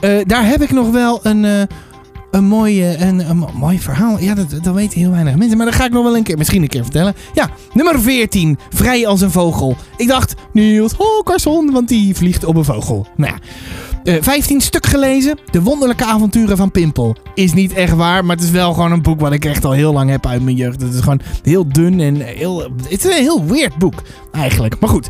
[0.02, 1.62] Eh, daar heb ik nog wel een, eh,
[2.32, 4.20] een, mooie, een, een mo- mooi verhaal.
[4.20, 5.58] Ja, dat, dat weten heel weinig mensen.
[5.58, 7.14] Maar dat ga ik nog wel een keer, misschien een keer vertellen.
[7.34, 8.58] Ja, nummer 14.
[8.70, 9.76] Vrij als een vogel.
[9.98, 13.08] Ik dacht, Niels Holkersson, want die vliegt op een vogel.
[13.16, 13.40] Nou ja.
[14.04, 15.38] Eh, 15 stuk gelezen.
[15.52, 17.16] De wonderlijke avonturen van Pimpel.
[17.34, 19.72] Is niet echt waar, maar het is wel gewoon een boek wat ik echt al
[19.72, 20.82] heel lang heb uit mijn jeugd.
[20.82, 22.60] Het is gewoon heel dun en heel...
[22.62, 24.80] Het is een heel weird boek, eigenlijk.
[24.80, 25.10] Maar goed.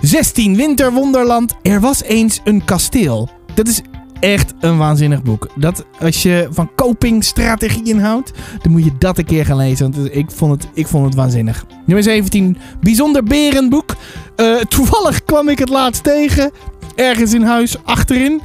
[0.00, 1.54] 16 Winterwonderland.
[1.62, 3.28] Er was eens een kasteel.
[3.54, 3.82] Dat is
[4.20, 5.48] echt een waanzinnig boek.
[5.54, 8.32] Dat als je van copingstrategieën houdt,
[8.62, 9.92] dan moet je dat een keer gaan lezen.
[9.92, 11.64] Want ik vond het, ik vond het waanzinnig.
[11.86, 12.56] Nummer 17.
[12.80, 13.94] Bijzonder berenboek.
[14.36, 16.50] Eh, toevallig kwam ik het laatst tegen.
[16.94, 18.40] Ergens in huis achterin.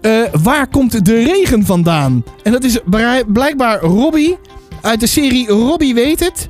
[0.00, 2.24] Eh, waar komt de regen vandaan?
[2.42, 2.78] En dat is
[3.26, 4.38] blijkbaar Robbie.
[4.80, 6.46] Uit de serie Robbie weet het.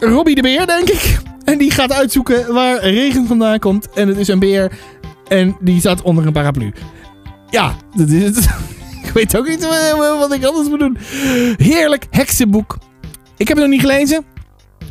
[0.00, 1.18] Robbie de beer, denk ik.
[1.44, 3.90] En die gaat uitzoeken waar regen vandaan komt.
[3.90, 4.78] En het is een beer.
[5.28, 6.72] En die staat onder een paraplu.
[7.50, 8.48] Ja, dat is het.
[9.04, 10.96] ik weet ook niet eh, wat ik anders moet doen.
[11.56, 12.78] Heerlijk heksenboek.
[13.36, 14.24] Ik heb het nog niet gelezen.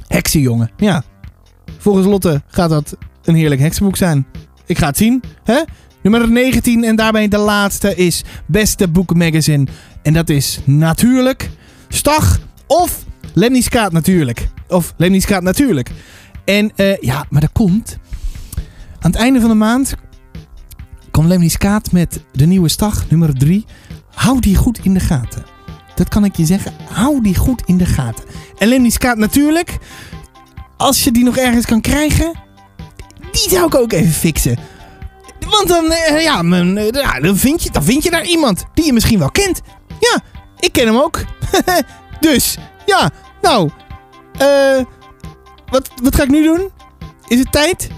[0.07, 1.03] Heksenjongen, ja.
[1.77, 4.27] Volgens Lotte gaat dat een heerlijk heksenboek zijn.
[4.65, 5.23] Ik ga het zien.
[5.43, 5.61] Hè?
[6.01, 9.67] Nummer 19 en daarbij de laatste is Beste Boek Magazine.
[10.01, 11.49] En dat is natuurlijk
[11.87, 14.47] Stag of Lemnies Kaat natuurlijk.
[14.67, 15.91] Of Lemnies Kaat natuurlijk.
[16.45, 17.97] En eh, ja, maar dat komt.
[18.99, 19.95] Aan het einde van de maand
[21.11, 23.65] komt Lemnies Kaat met de nieuwe Stag, nummer 3.
[24.13, 25.43] Hou die goed in de gaten.
[25.95, 26.73] Dat kan ik je zeggen.
[26.91, 28.23] Hou die goed in de gaten.
[28.57, 29.77] En Lemnies Kaat natuurlijk.
[30.77, 32.31] Als je die nog ergens kan krijgen,
[33.33, 34.57] die zou ik ook even fixen.
[35.49, 38.65] Want dan, eh, ja, men, eh, ja, dan, vind je, dan vind je daar iemand
[38.73, 39.61] die je misschien wel kent.
[39.99, 40.19] Ja,
[40.59, 41.19] ik ken hem ook.
[42.19, 43.09] dus, ja,
[43.41, 43.69] nou,
[44.37, 44.81] eh,
[45.69, 46.71] wat, wat ga ik nu doen?
[47.27, 47.89] Is het tijd?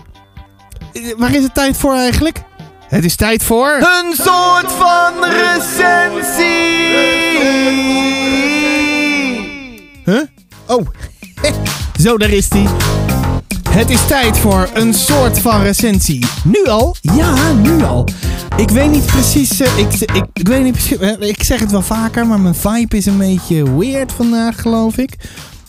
[1.18, 2.42] Waar is het tijd voor eigenlijk?
[2.88, 3.70] Het is tijd voor...
[3.70, 6.44] Een soort van recensie.
[10.06, 10.22] Huh?
[10.68, 10.88] Oh,
[12.04, 12.95] zo daar is die.
[13.76, 16.26] Het is tijd voor een soort van recensie.
[16.44, 16.96] Nu al?
[17.02, 18.08] Ja, nu al.
[18.58, 19.60] Ik weet niet precies.
[19.60, 20.98] eh, ik, ik, ik weet niet precies.
[20.98, 24.98] eh, Ik zeg het wel vaker, maar mijn vibe is een beetje weird vandaag, geloof
[24.98, 25.16] ik.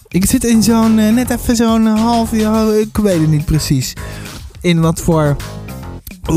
[0.08, 0.98] Ik zit in zo'n.
[0.98, 2.32] eh, net even zo'n half.
[2.32, 3.92] Ik weet het niet precies.
[4.60, 5.36] In wat voor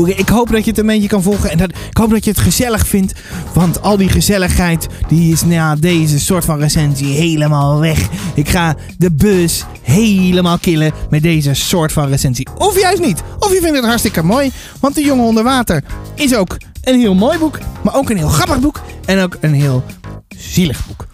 [0.06, 2.30] Ik hoop dat je het een beetje kan volgen en dat, ik hoop dat je
[2.30, 3.12] het gezellig vindt.
[3.52, 8.08] Want al die gezelligheid die is na deze soort van recensie helemaal weg.
[8.34, 12.48] Ik ga de bus helemaal killen met deze soort van recensie.
[12.58, 13.22] Of juist niet.
[13.38, 14.50] Of je vindt het hartstikke mooi.
[14.80, 17.58] Want De Jongen Onder Water is ook een heel mooi boek.
[17.84, 18.80] Maar ook een heel grappig boek.
[19.04, 19.84] En ook een heel
[20.28, 21.06] zielig boek.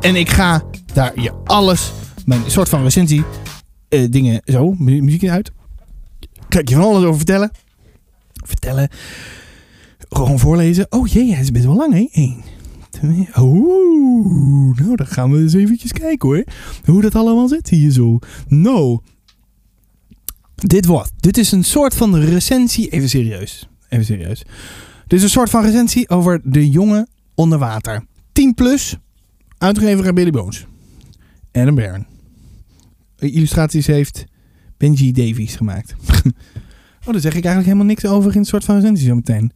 [0.00, 0.62] En ik ga
[0.92, 1.92] daar je alles,
[2.24, 3.24] mijn soort van recensie,
[3.88, 5.50] eh, dingen zo, mu- muziek uit.
[6.48, 7.50] Kijk je van alles over vertellen.
[8.48, 8.88] Vertellen.
[10.08, 10.86] Gewoon voorlezen.
[10.90, 12.08] Oh jee, hij is best wel lang hè.
[12.12, 12.42] Eén,
[12.90, 13.28] twee.
[13.38, 16.44] Oeh, nou dan gaan we eens eventjes kijken hoor.
[16.84, 18.18] Hoe dat allemaal zit hier zo.
[18.48, 18.98] Nou.
[20.54, 21.12] Dit wordt.
[21.16, 22.88] Dit is een soort van recensie.
[22.88, 23.68] Even serieus.
[23.88, 24.42] Even serieus.
[25.06, 28.06] Dit is een soort van recensie over de jongen onder water.
[28.32, 28.96] 10 plus.
[29.58, 30.66] Uitgever aan Billy Bones.
[31.52, 32.06] Adam Baron.
[33.18, 34.24] Illustraties heeft
[34.76, 35.94] Benji Davies gemaakt.
[37.04, 39.52] oh, daar zeg ik eigenlijk helemaal niks over in een soort van recensie zo meteen.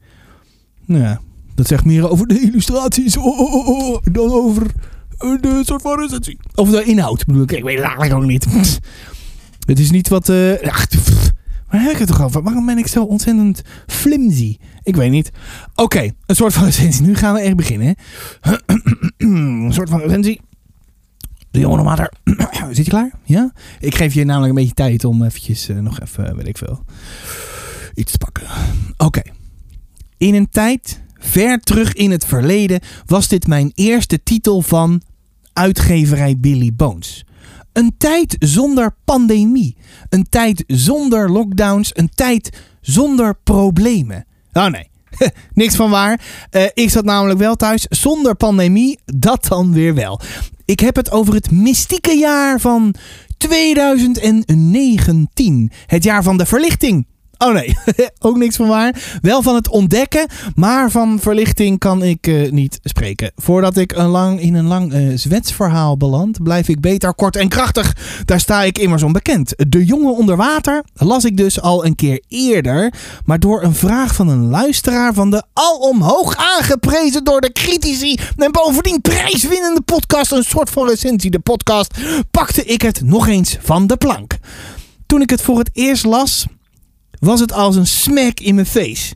[0.84, 1.20] Nou ja,
[1.54, 4.66] dat zegt meer over de illustraties oh, oh, oh, oh, dan over
[5.18, 6.38] eh, de soort van recensie.
[6.54, 7.52] Of de inhoud bedoel ik.
[7.52, 8.46] Ik weet het eigenlijk ook niet.
[9.66, 10.28] Het is niet wat...
[10.28, 10.86] eh ach,
[11.70, 12.42] waar heb ik het toch over?
[12.42, 14.56] Waarom ben ik zo ontzettend flimsy?
[14.82, 15.30] Ik weet niet.
[15.74, 17.06] Oké, een soort van recensie.
[17.06, 17.94] Nu gaan we echt beginnen.
[19.16, 20.40] een soort van recensie.
[21.50, 22.12] De jongen water.
[22.70, 23.10] Zit je klaar?
[23.24, 23.52] Ja?
[23.80, 26.84] Ik geef je namelijk een beetje tijd om eventjes eh, nog even, weet ik veel,
[27.94, 28.42] iets te pakken.
[28.96, 29.22] Oké.
[30.16, 35.02] In een tijd ver terug in het verleden was dit mijn eerste titel van
[35.52, 37.24] uitgeverij Billy Bones.
[37.72, 39.76] Een tijd zonder pandemie.
[40.08, 41.90] Een tijd zonder lockdowns.
[41.94, 44.26] Een tijd zonder problemen.
[44.52, 44.90] Oh nee,
[45.54, 46.20] niks van waar.
[46.50, 48.98] Eh, ik zat namelijk wel thuis zonder pandemie.
[49.04, 50.20] Dat dan weer wel.
[50.68, 52.94] Ik heb het over het mystieke jaar van
[53.36, 55.70] 2019.
[55.86, 57.06] Het jaar van de verlichting.
[57.38, 57.76] Oh nee,
[58.18, 59.18] ook niks van waar.
[59.22, 63.32] Wel van het ontdekken, maar van verlichting kan ik eh, niet spreken.
[63.36, 67.48] Voordat ik een lang, in een lang eh, zwetsverhaal beland, blijf ik beter kort en
[67.48, 67.96] krachtig.
[68.24, 69.54] Daar sta ik immers onbekend.
[69.56, 72.92] De jongen onder water las ik dus al een keer eerder,
[73.24, 78.18] maar door een vraag van een luisteraar van de al omhoog aangeprezen door de critici
[78.36, 81.94] en bovendien prijswinnende podcast, een soort van recensie, de podcast,
[82.30, 84.38] pakte ik het nog eens van de plank.
[85.06, 86.46] Toen ik het voor het eerst las,
[87.20, 89.14] was het als een smack in mijn face.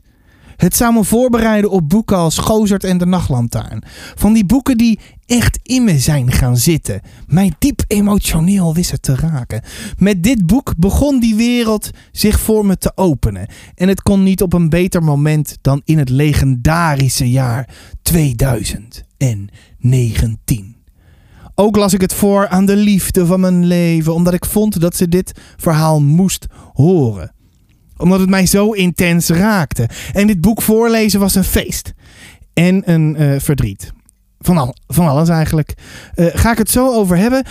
[0.63, 3.83] Het zou me voorbereiden op boeken als Gozert en de Nachtlantaarn.
[4.15, 7.01] Van die boeken die echt in me zijn gaan zitten.
[7.27, 9.61] Mij diep emotioneel wisten te raken.
[9.97, 13.47] Met dit boek begon die wereld zich voor me te openen.
[13.75, 17.69] En het kon niet op een beter moment dan in het legendarische jaar
[18.01, 20.75] 2019.
[21.55, 24.95] Ook las ik het voor aan de liefde van mijn leven, omdat ik vond dat
[24.95, 27.32] ze dit verhaal moest horen
[28.03, 29.89] omdat het mij zo intens raakte.
[30.13, 31.93] En dit boek voorlezen was een feest.
[32.53, 33.91] En een eh, verdriet.
[34.39, 35.73] Van, al, van alles eigenlijk.
[36.13, 37.43] Eh, ga ik het zo over hebben.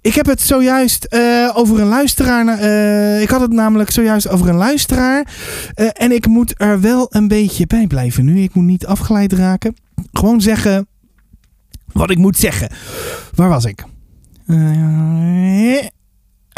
[0.00, 2.62] Ik heb het zojuist eh, over een luisteraar.
[3.20, 5.26] ik had het namelijk zojuist over een luisteraar.
[5.74, 8.42] En ik moet er wel een beetje bij blijven nu.
[8.42, 9.76] Ik moet niet afgeleid raken.
[10.12, 10.86] Gewoon zeggen
[11.92, 12.70] wat ik moet zeggen.
[13.34, 13.84] Waar was ik?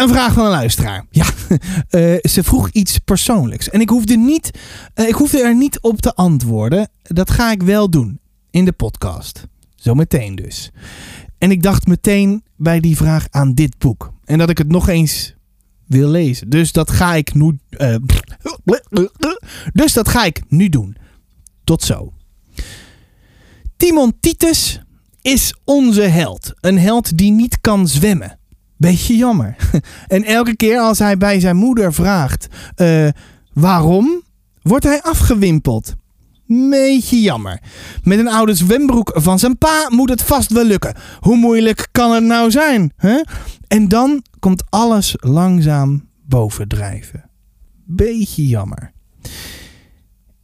[0.00, 1.06] Een vraag van een luisteraar.
[1.10, 1.24] Ja,
[1.88, 3.70] eh, ze vroeg iets persoonlijks.
[3.70, 4.50] En ik hoefde, niet,
[4.94, 6.88] eh, ik er niet op te antwoorden.
[7.02, 9.46] Dat ga ik wel doen in de podcast.
[9.74, 10.70] Zometeen dus.
[11.38, 14.12] En ik dacht meteen bij die vraag aan dit boek.
[14.24, 15.34] En dat ik het nog eens
[15.86, 16.50] wil lezen.
[16.50, 17.58] Dus dat ga ik nu.
[17.68, 17.94] eh,
[19.72, 20.96] dus dat ga ik nu doen.
[21.64, 22.12] Tot zo.
[23.76, 24.80] Timon Titus
[25.22, 26.52] is onze held.
[26.60, 28.39] Een held die niet kan zwemmen.
[28.80, 29.56] Beetje jammer.
[30.08, 33.08] En elke keer als hij bij zijn moeder vraagt eh,
[33.52, 34.22] waarom,
[34.62, 35.94] wordt hij afgewimpeld.
[36.46, 37.60] Beetje jammer.
[38.02, 40.94] Met een oude zwembroek van zijn pa moet het vast wel lukken.
[41.20, 42.92] Hoe moeilijk kan het nou zijn?
[42.96, 43.20] Hè?
[43.66, 47.30] En dan komt alles langzaam bovendrijven.
[47.84, 48.92] Beetje jammer.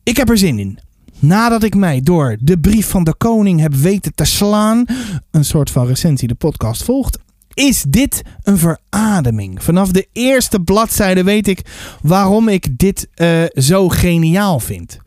[0.03, 0.79] Ik heb er zin in.
[1.19, 4.85] Nadat ik mij door de brief van de koning heb weten te slaan,
[5.31, 7.19] een soort van recensie de podcast volgt,
[7.57, 9.63] is dit een verademing.
[9.63, 11.61] Vanaf de eerste bladzijde weet ik
[12.03, 14.99] waarom ik dit eh, zo geniaal vind.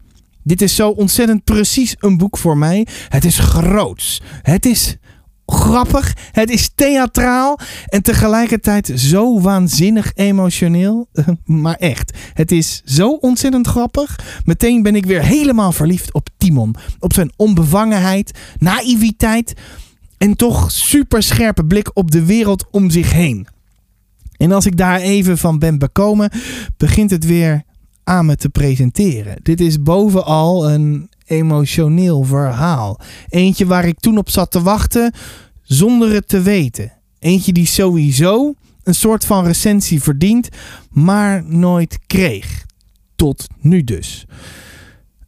[0.43, 2.87] Dit is zo ontzettend precies een boek voor mij.
[3.09, 4.21] Het is groots.
[4.41, 4.97] Het is
[5.45, 6.15] grappig.
[6.31, 7.59] Het is theatraal.
[7.85, 11.07] En tegelijkertijd zo waanzinnig emotioneel.
[11.45, 12.17] Maar echt.
[12.33, 14.19] Het is zo ontzettend grappig.
[14.45, 16.75] Meteen ben ik weer helemaal verliefd op Timon.
[16.99, 19.53] Op zijn onbevangenheid, naïviteit.
[20.19, 23.47] En toch super scherpe blik op de wereld om zich heen.
[24.37, 26.31] En als ik daar even van ben bekomen,
[26.77, 27.63] begint het weer
[28.03, 29.37] aan me te presenteren.
[29.43, 32.99] Dit is bovenal een emotioneel verhaal.
[33.29, 35.13] Eentje waar ik toen op zat te wachten
[35.61, 36.91] zonder het te weten.
[37.19, 38.53] Eentje die sowieso
[38.83, 40.49] een soort van recensie verdient,
[40.89, 42.65] maar nooit kreeg.
[43.15, 44.25] Tot nu dus.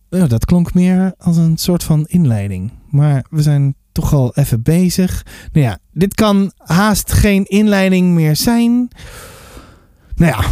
[0.10, 2.72] Nou, dat klonk meer als een soort van inleiding.
[2.90, 5.26] Maar we zijn toch al even bezig.
[5.52, 8.88] Nou ja, dit kan haast geen inleiding meer zijn.
[10.16, 10.46] Nou ja,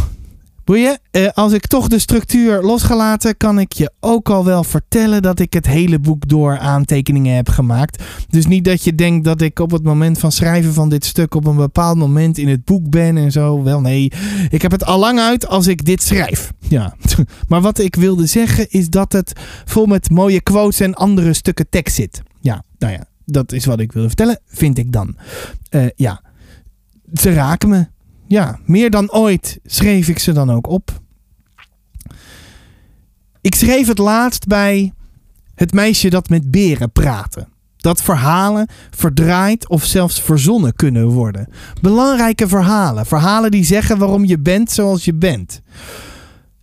[0.70, 4.44] Boeien, uh, als ik toch de structuur los ga laten, kan ik je ook al
[4.44, 8.02] wel vertellen dat ik het hele boek door aantekeningen heb gemaakt.
[8.28, 11.34] Dus niet dat je denkt dat ik op het moment van schrijven van dit stuk
[11.34, 13.62] op een bepaald moment in het boek ben en zo.
[13.62, 14.12] Wel nee,
[14.50, 16.52] ik heb het al lang uit als ik dit schrijf.
[16.68, 16.94] Ja,
[17.48, 19.32] maar wat ik wilde zeggen is dat het
[19.64, 22.22] vol met mooie quotes en andere stukken tekst zit.
[22.40, 25.16] Ja, nou ja, dat is wat ik wilde vertellen, vind ik dan.
[25.70, 26.22] Uh, ja,
[27.14, 27.86] ze raken me
[28.30, 31.00] ja, meer dan ooit schreef ik ze dan ook op.
[33.40, 34.92] Ik schreef het laatst bij
[35.54, 37.48] het meisje dat met beren praatte.
[37.76, 41.48] Dat verhalen verdraaid of zelfs verzonnen kunnen worden.
[41.80, 43.06] Belangrijke verhalen.
[43.06, 45.60] Verhalen die zeggen waarom je bent zoals je bent.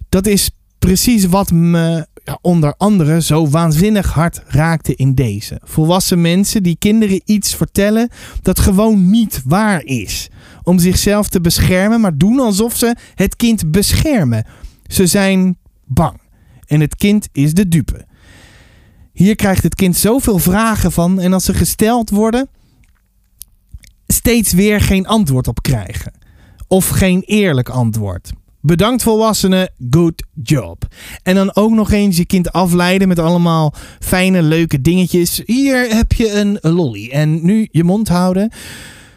[0.10, 2.08] Dat is precies wat me
[2.42, 5.62] onder andere zo waanzinnig hard raakte in deze.
[5.64, 8.10] Volwassen mensen die kinderen iets vertellen
[8.42, 10.30] dat gewoon niet waar is
[10.64, 14.46] om zichzelf te beschermen, maar doen alsof ze het kind beschermen.
[14.88, 16.20] Ze zijn bang
[16.66, 18.06] en het kind is de dupe.
[19.14, 22.50] Hier krijgt het kind zoveel vragen van en als ze gesteld worden,
[24.08, 26.14] steeds weer geen antwoord op krijgen.
[26.68, 28.32] Of geen eerlijk antwoord.
[28.68, 30.88] Bedankt volwassenen, good job.
[31.24, 35.42] En dan ook nog eens je kind afleiden met allemaal fijne, leuke dingetjes.
[35.46, 38.52] Hier heb je een lolly en nu je mond houden.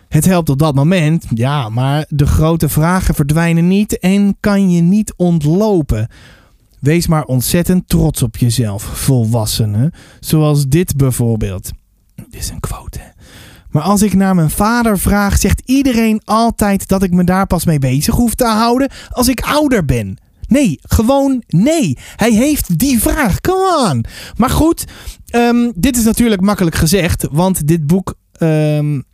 [0.08, 4.82] Het helpt op dat moment, ja, maar de grote vragen verdwijnen niet en kan je
[4.82, 6.08] niet ontlopen.
[6.80, 9.92] Wees maar ontzettend trots op jezelf, volwassenen.
[10.20, 11.70] Zoals dit bijvoorbeeld.
[12.14, 13.00] Dit is een quote.
[13.70, 17.64] Maar als ik naar mijn vader vraag, zegt iedereen altijd dat ik me daar pas
[17.64, 20.18] mee bezig hoef te houden als ik ouder ben.
[20.46, 21.98] Nee, gewoon nee.
[22.16, 23.40] Hij heeft die vraag.
[23.40, 24.04] Come on.
[24.36, 24.84] Maar goed,
[25.34, 29.04] um, dit is natuurlijk makkelijk gezegd, want dit boek um,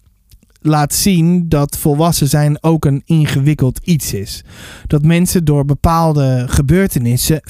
[0.61, 4.45] laat zien dat volwassen zijn ook een ingewikkeld iets is.
[4.87, 7.43] Dat mensen door bepaalde gebeurtenissen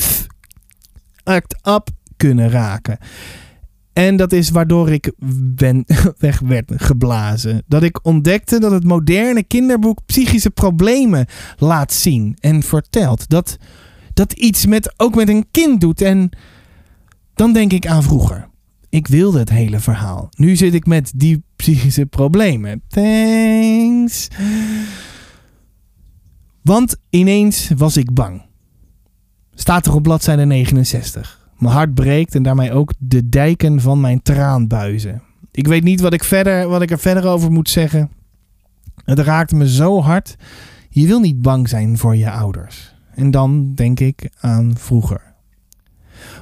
[1.25, 2.99] act up kunnen raken.
[3.96, 5.12] En dat is waardoor ik
[5.54, 5.85] ben,
[6.18, 7.62] weg werd geblazen.
[7.66, 11.26] Dat ik ontdekte dat het moderne kinderboek psychische problemen
[11.59, 13.28] laat zien en vertelt.
[13.28, 13.59] Dat
[14.12, 16.00] dat iets met, ook met een kind doet.
[16.00, 16.30] En
[17.35, 18.48] dan denk ik aan vroeger.
[18.88, 20.28] Ik wilde het hele verhaal.
[20.30, 22.82] Nu zit ik met die psychische problemen.
[22.88, 24.28] Thanks.
[26.62, 28.42] Want ineens was ik bang.
[29.54, 31.45] Staat er op bladzijde 69.
[31.59, 35.23] Mijn hart breekt en daarmee ook de dijken van mijn traanbuizen.
[35.51, 38.11] Ik weet niet wat ik, verder, wat ik er verder over moet zeggen.
[39.05, 40.37] Het raakt me zo hard.
[40.88, 42.95] Je wil niet bang zijn voor je ouders.
[43.14, 45.35] En dan denk ik aan vroeger.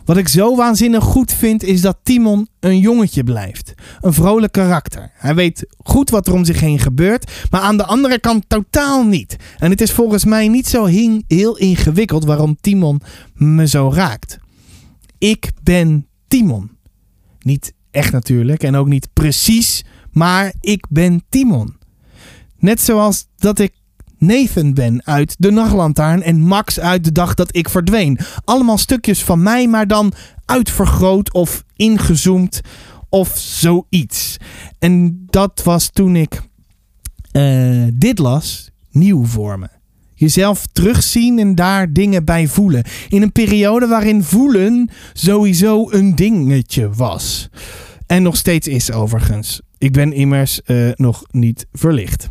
[0.04, 3.74] Wat ik zo waanzinnig goed vind is dat Timon een jongetje blijft.
[4.00, 5.10] Een vrolijk karakter.
[5.14, 9.04] Hij weet goed wat er om zich heen gebeurt, maar aan de andere kant totaal
[9.04, 9.36] niet.
[9.58, 10.84] En het is volgens mij niet zo
[11.26, 13.00] heel ingewikkeld waarom Timon
[13.34, 14.38] me zo raakt.
[15.24, 16.70] Ik ben Timon.
[17.40, 21.76] Niet echt natuurlijk en ook niet precies, maar ik ben Timon.
[22.58, 23.72] Net zoals dat ik
[24.18, 28.18] Nathan ben uit De Nachtlantaarn en Max uit De Dag dat ik verdween.
[28.44, 30.12] Allemaal stukjes van mij, maar dan
[30.44, 32.60] uitvergroot of ingezoomd
[33.08, 34.36] of zoiets.
[34.78, 36.42] En dat was toen ik
[37.32, 39.68] uh, dit las, nieuw voor me.
[40.24, 42.84] Jezelf terugzien en daar dingen bij voelen.
[43.08, 47.48] In een periode waarin voelen sowieso een dingetje was.
[48.06, 49.60] En nog steeds is overigens.
[49.78, 52.28] Ik ben immers uh, nog niet verlicht.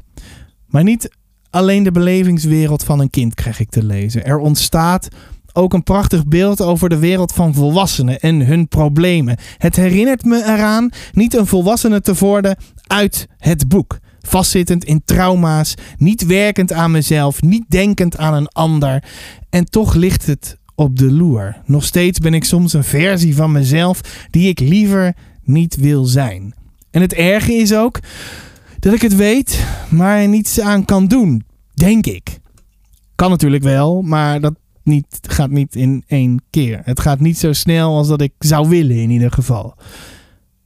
[0.67, 1.09] Maar niet
[1.49, 4.25] alleen de belevingswereld van een kind krijg ik te lezen.
[4.25, 5.07] Er ontstaat
[5.51, 9.37] ook een prachtig beeld over de wereld van volwassenen en hun problemen.
[9.57, 13.99] Het herinnert me eraan niet een volwassene te worden uit het boek.
[14.27, 19.03] Vastzittend in trauma's, niet werkend aan mezelf, niet denkend aan een ander.
[19.49, 21.61] En toch ligt het op de loer.
[21.65, 26.53] Nog steeds ben ik soms een versie van mezelf die ik liever niet wil zijn.
[26.91, 27.99] En het erge is ook
[28.79, 31.43] dat ik het weet, maar er niets aan kan doen.
[31.73, 32.39] Denk ik.
[33.15, 36.81] Kan natuurlijk wel, maar dat niet, gaat niet in één keer.
[36.83, 39.75] Het gaat niet zo snel als dat ik zou willen, in ieder geval.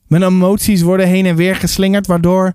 [0.07, 2.53] Mijn emoties worden heen en weer geslingerd, waardoor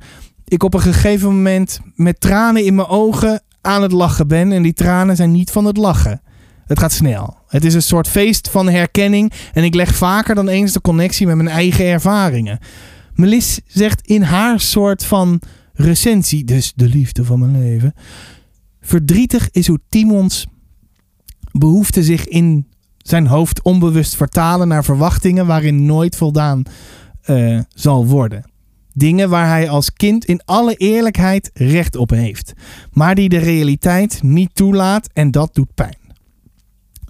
[0.52, 4.52] ik op een gegeven moment met tranen in mijn ogen aan het lachen ben.
[4.52, 6.22] En die tranen zijn niet van het lachen.
[6.66, 7.36] Het gaat snel.
[7.46, 11.26] Het is een soort feest van herkenning en ik leg vaker dan eens de connectie
[11.26, 12.58] met mijn eigen ervaringen.
[13.14, 15.40] Melis zegt in haar soort van
[15.72, 17.94] recensie, dus de liefde van mijn leven.
[18.80, 20.46] Verdrietig is hoe Timons
[21.52, 22.66] behoefte zich in
[22.98, 26.62] zijn hoofd onbewust vertalen naar verwachtingen waarin nooit voldaan
[27.26, 28.51] uh, zal worden.
[28.94, 32.52] Dingen waar hij als kind in alle eerlijkheid recht op heeft,
[32.90, 35.96] maar die de realiteit niet toelaat en dat doet pijn.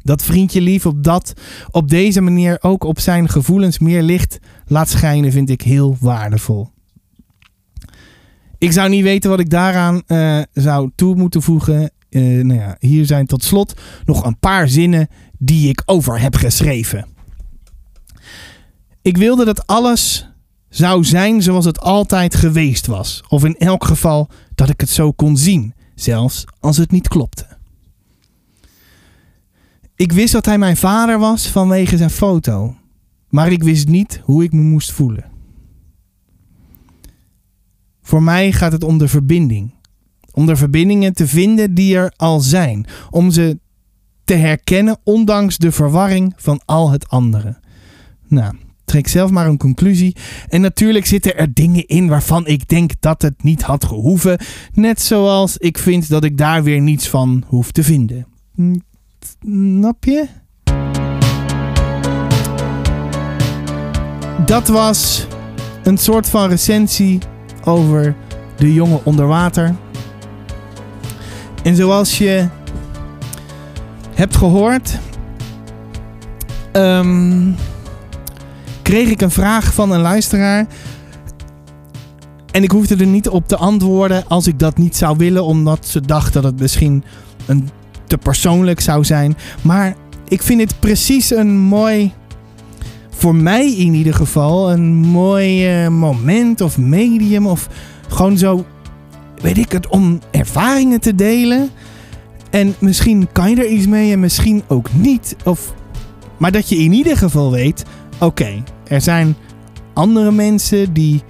[0.02, 1.32] Dat vriendje lief op, dat,
[1.70, 6.70] op deze manier ook op zijn gevoelens meer licht laat schijnen, vind ik heel waardevol.
[8.58, 11.90] Ik zou niet weten wat ik daaraan uh, zou toe moeten voegen.
[12.10, 16.34] Uh, nou ja, hier zijn tot slot nog een paar zinnen die ik over heb
[16.34, 17.06] geschreven.
[19.02, 20.31] Ik wilde dat alles
[20.72, 23.22] zou zijn zoals het altijd geweest was.
[23.28, 27.46] Of in elk geval dat ik het zo kon zien, zelfs als het niet klopte.
[29.96, 32.76] Ik wist dat hij mijn vader was vanwege zijn foto,
[33.28, 35.24] maar ik wist niet hoe ik me moest voelen.
[38.02, 39.74] Voor mij gaat het om de verbinding.
[40.32, 42.86] Om de verbindingen te vinden die er al zijn.
[43.10, 43.58] Om ze
[44.24, 47.60] te herkennen ondanks de verwarring van al het andere.
[48.28, 48.54] Nou,
[48.92, 50.16] trek zelf maar een conclusie.
[50.48, 54.38] En natuurlijk zitten er dingen in waarvan ik denk dat het niet had gehoeven.
[54.72, 58.26] Net zoals ik vind dat ik daar weer niets van hoef te vinden.
[59.40, 60.26] Snap je?
[64.46, 65.26] Dat was
[65.82, 67.18] een soort van recensie
[67.64, 68.16] over
[68.56, 69.74] de jongen onder water.
[71.62, 72.48] En zoals je
[74.14, 74.98] hebt gehoord,
[76.72, 77.56] um,
[78.82, 80.66] kreeg ik een vraag van een luisteraar.
[82.50, 85.86] En ik hoefde er niet op te antwoorden als ik dat niet zou willen, omdat
[85.86, 87.04] ze dacht dat het misschien
[87.46, 87.68] een
[88.06, 89.36] te persoonlijk zou zijn.
[89.62, 89.94] Maar
[90.28, 92.12] ik vind het precies een mooi,
[93.10, 97.68] voor mij in ieder geval, een mooi moment of medium of
[98.08, 98.64] gewoon zo,
[99.36, 101.70] weet ik het, om ervaringen te delen.
[102.50, 105.36] En misschien kan je er iets mee en misschien ook niet.
[105.44, 105.74] Of,
[106.36, 107.84] maar dat je in ieder geval weet,
[108.22, 109.36] oké, er zijn
[109.92, 111.22] andere mensen die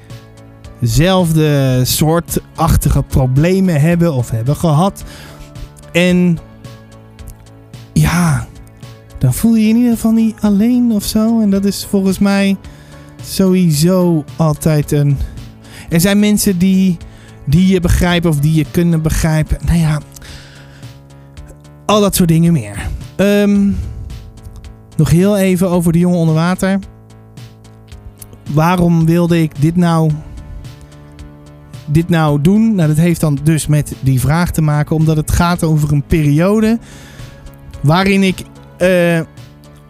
[0.81, 5.05] dezelfde soortachtige problemen hebben of hebben gehad.
[5.93, 6.39] En
[7.93, 8.47] ja,
[9.19, 11.41] dan voel je je in ieder geval niet alleen of zo.
[11.41, 12.57] En dat is volgens mij
[13.25, 15.17] sowieso altijd een.
[15.89, 16.97] Er zijn mensen die,
[17.45, 19.59] die je begrijpen of die je kunnen begrijpen.
[19.67, 20.01] Nou ja,
[21.87, 22.89] al dat soort dingen meer.
[23.17, 23.77] Um,
[25.03, 26.79] nog heel even over de jongen onder water.
[28.53, 30.11] Waarom wilde ik dit nou,
[31.87, 32.75] dit nou doen?
[32.75, 36.03] Nou, dat heeft dan dus met die vraag te maken, omdat het gaat over een
[36.03, 36.79] periode
[37.81, 38.43] waarin ik
[38.79, 39.21] uh,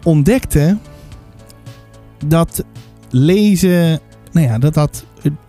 [0.03, 0.77] ontdekte
[2.25, 2.63] dat
[3.09, 3.99] lezen,
[4.31, 5.05] nou ja, dat dat,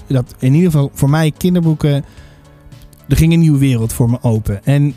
[0.07, 2.05] dat in ieder geval voor mij kinderboeken,
[3.09, 4.65] er ging een nieuwe wereld voor me open.
[4.65, 4.95] En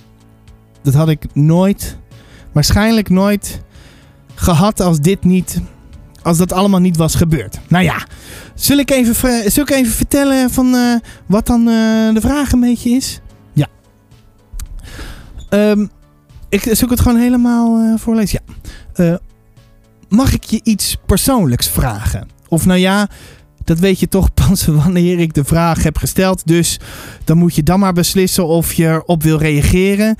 [0.81, 1.97] dat had ik nooit,
[2.51, 3.65] waarschijnlijk nooit
[4.39, 5.61] gehad als dit niet,
[6.21, 7.59] als dat allemaal niet was gebeurd.
[7.67, 8.07] Nou ja,
[8.55, 10.95] zul ik even, zul ik even vertellen van uh,
[11.25, 13.19] wat dan uh, de vraag een beetje is?
[13.53, 13.67] Ja.
[15.49, 15.89] Um,
[16.49, 18.39] ik zoek het gewoon helemaal uh, voorlezen.
[18.93, 19.19] Ja.
[20.09, 22.27] mag ik je iets persoonlijks vragen?
[22.47, 23.07] Of nou ja,
[23.63, 26.47] dat weet je toch pas wanneer ik de vraag heb gesteld.
[26.47, 26.79] Dus
[27.23, 30.15] dan moet je dan maar beslissen of je erop wil reageren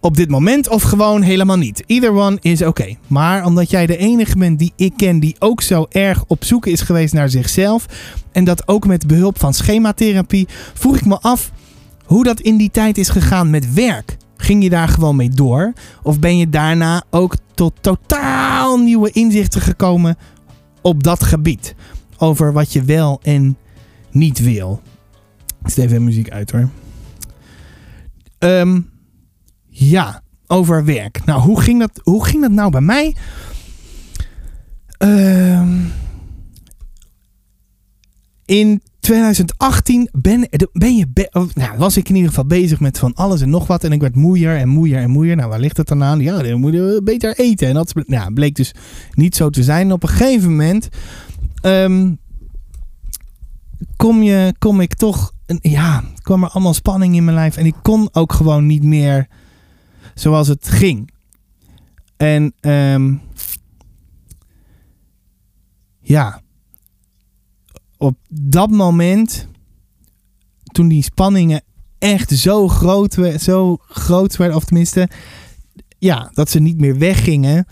[0.00, 1.82] op dit moment of gewoon helemaal niet.
[1.86, 2.96] Either one is oké.
[3.06, 6.66] Maar omdat jij de enige bent die ik ken die ook zo erg op zoek
[6.66, 7.86] is geweest naar zichzelf.
[8.32, 10.48] En dat ook met behulp van schematherapie.
[10.74, 11.50] Vroeg ik me af
[12.04, 14.16] hoe dat in die tijd is gegaan met werk.
[14.36, 15.72] Ging je daar gewoon mee door?
[16.02, 20.16] Of ben je daarna ook tot totaal nieuwe inzichten gekomen
[20.80, 21.74] op dat gebied?
[22.18, 23.56] Over wat je wel en
[24.10, 24.80] niet wil.
[25.64, 26.68] Zet even muziek uit hoor.
[28.38, 28.90] Um,
[29.78, 31.24] ja, over werk.
[31.24, 33.14] Nou, hoe ging dat, hoe ging dat nou bij mij?
[34.98, 35.68] Uh,
[38.44, 41.06] in 2018 ben, ben je,
[41.54, 43.84] nou, was ik in ieder geval bezig met van alles en nog wat.
[43.84, 45.36] En ik werd moeier en moeier en moeier.
[45.36, 46.20] Nou, waar ligt het dan aan?
[46.20, 47.68] Ja, dan moet je beter eten.
[47.68, 48.74] En dat nou, bleek dus
[49.14, 49.92] niet zo te zijn.
[49.92, 50.88] Op een gegeven moment
[51.62, 52.18] um,
[53.96, 57.56] kom, je, kom ik toch, ja, kwam er allemaal spanning in mijn lijf.
[57.56, 59.28] En ik kon ook gewoon niet meer
[60.18, 61.10] zoals het ging.
[62.16, 63.20] En um,
[66.00, 66.42] ja,
[67.96, 69.48] op dat moment,
[70.62, 71.62] toen die spanningen
[71.98, 75.08] echt zo groot, zo groot werden, of tenminste,
[75.98, 77.66] ja, dat ze niet meer weggingen,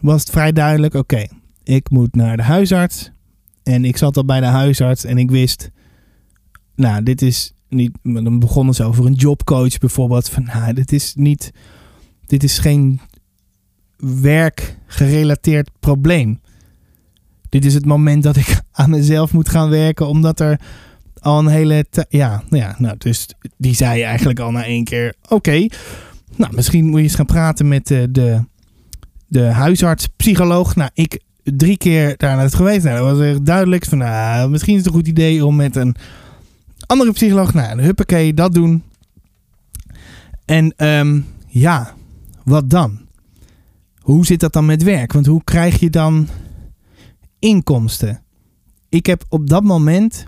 [0.00, 1.26] was het vrij duidelijk: oké,
[1.62, 3.10] ik moet naar de huisarts.
[3.62, 5.70] En ik zat al bij de huisarts en ik wist,
[6.74, 7.98] nou, dit is niet.
[8.02, 10.28] Dan begonnen ze over een jobcoach bijvoorbeeld.
[10.28, 11.52] Van, nou, dit is niet.
[12.26, 13.00] Dit is geen
[14.20, 16.40] werkgerelateerd probleem.
[17.48, 20.60] Dit is het moment dat ik aan mezelf moet gaan werken, omdat er
[21.20, 21.86] al een hele.
[22.08, 25.66] Ja, nou ja, nou, dus die zei eigenlijk al na één keer: Oké,
[26.36, 28.44] nou, misschien moet je eens gaan praten met de, de,
[29.26, 30.76] de huisarts, psycholoog.
[30.76, 32.84] Nou, ik drie keer daar naartoe geweest.
[32.84, 35.76] Nou, dat was echt duidelijk van, nou, misschien is het een goed idee om met
[35.76, 35.96] een
[36.86, 38.82] andere psycholoog, nou, huppakee, dat doen.
[40.44, 41.94] En ehm, ja,
[42.46, 42.98] wat dan?
[43.98, 45.12] Hoe zit dat dan met werk?
[45.12, 46.28] Want hoe krijg je dan
[47.38, 48.22] inkomsten?
[48.88, 50.26] Ik heb op dat moment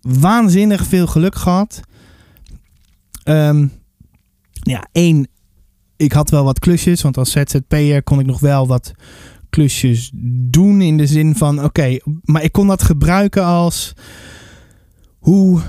[0.00, 1.80] waanzinnig veel geluk gehad.
[3.24, 3.66] Ehm,
[4.52, 5.28] ja, één,
[5.96, 8.92] ik had wel wat klusjes, want als ZZP'er kon ik nog wel wat
[9.50, 10.10] klusjes
[10.50, 13.92] doen in de zin van, oké, maar ik kon dat gebruiken als,
[15.18, 15.60] hoe,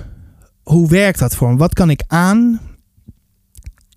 [0.64, 1.58] hoe werkt dat voor me?
[1.58, 2.62] Wat kan ik aan?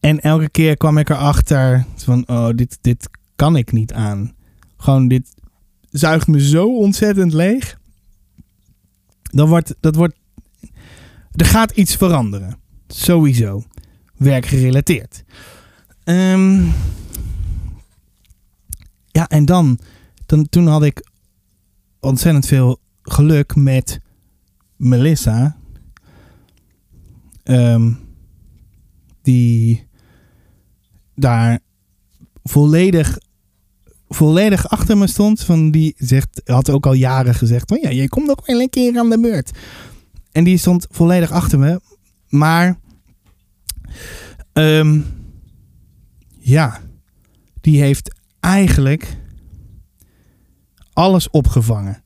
[0.02, 4.34] En elke keer kwam ik erachter van, oh, dit, dit kan ik niet aan.
[4.76, 5.34] Gewoon, dit
[5.90, 7.78] zuigt me zo ontzettend leeg.
[9.22, 10.14] Dan wordt, dat wordt,
[11.32, 12.56] er gaat iets veranderen.
[12.86, 13.62] Sowieso.
[14.16, 15.24] Werkgerelateerd.
[16.04, 16.64] Ehm
[19.12, 19.78] ja, en dan,
[20.26, 21.06] dan, toen had ik
[22.00, 24.00] ontzettend veel geluk met
[24.76, 25.56] Melissa.
[27.42, 27.92] Ehm,
[29.22, 29.86] die
[31.14, 31.58] daar
[32.42, 33.18] volledig,
[34.08, 35.44] volledig achter me stond.
[35.44, 38.70] Van die zegt, had ook al jaren gezegd: van ja, je komt nog wel een
[38.70, 39.50] keer aan de beurt.
[40.32, 41.80] En die stond volledig achter me.
[42.28, 42.78] Maar
[44.52, 45.00] ehm,
[46.38, 46.80] ja,
[47.60, 49.16] die heeft eigenlijk
[50.92, 52.02] alles opgevangen.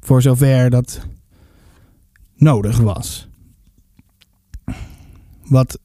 [0.00, 1.00] Voor zover dat
[2.36, 3.28] nodig was.
[5.44, 5.78] Wat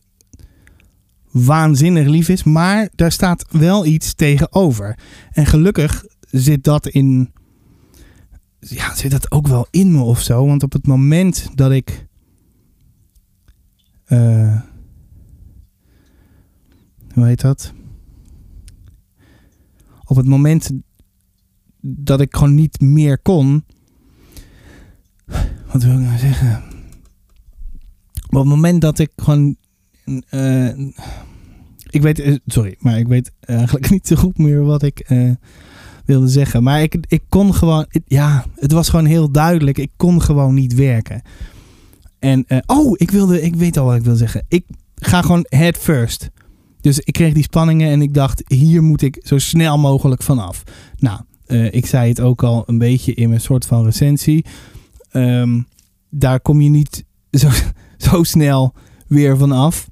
[1.43, 4.99] waanzinnig lief is, maar daar staat wel iets tegenover.
[5.31, 7.33] En gelukkig zit dat in.
[8.59, 10.45] Ja, zit dat ook wel in me of zo.
[10.45, 12.07] Want op het moment dat ik.
[14.05, 14.61] eh,
[17.13, 17.73] hoe heet dat?
[20.05, 20.71] Op het moment
[21.81, 23.65] dat ik gewoon niet meer kon.
[25.71, 26.63] Wat wil ik nou zeggen?
[28.27, 29.57] Op het moment dat ik gewoon.
[30.29, 30.67] Eh,
[31.89, 32.19] ik weet.
[32.19, 35.31] eh, sorry, maar ik weet eigenlijk niet zo goed meer wat ik eh,
[36.05, 36.63] wilde zeggen.
[36.63, 37.85] Maar ik, ik kon gewoon.
[38.05, 39.77] Ja, het was gewoon heel duidelijk.
[39.77, 41.21] Ik kon gewoon niet werken.
[42.19, 42.45] En.
[42.65, 43.41] oh, ik wilde.
[43.41, 44.45] Ik weet al wat ik wil zeggen.
[44.47, 46.29] Ik ga gewoon head first.
[46.81, 50.63] Dus ik kreeg die spanningen en ik dacht, hier moet ik zo snel mogelijk vanaf.
[50.97, 51.19] Nou,
[51.71, 54.45] ik zei het ook al een beetje in mijn soort van recensie.
[55.09, 55.61] Ehm,
[56.09, 57.49] daar kom je niet zo,
[58.09, 58.73] zo snel
[59.07, 59.89] weer vanaf.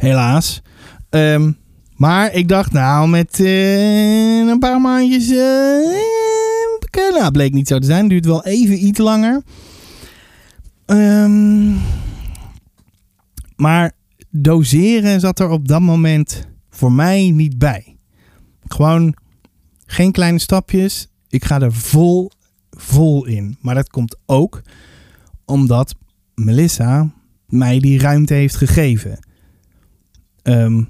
[0.00, 0.62] Helaas.
[1.10, 1.52] Ehm,
[1.96, 5.30] maar ik dacht, nou, met eh, een paar maandjes.
[5.30, 8.08] eh, nou, bleek niet zo te zijn.
[8.08, 9.42] Duurt wel even iets langer.
[10.86, 11.72] Ehm,
[13.56, 13.92] maar
[14.30, 17.96] doseren zat er op dat moment voor mij niet bij.
[18.68, 19.14] Gewoon
[19.86, 21.08] geen kleine stapjes.
[21.28, 22.30] Ik ga er vol,
[22.70, 23.56] vol in.
[23.60, 24.62] Maar dat komt ook
[25.44, 25.94] omdat
[26.34, 27.10] Melissa
[27.46, 29.18] mij die ruimte heeft gegeven.
[30.42, 30.82] Ehm,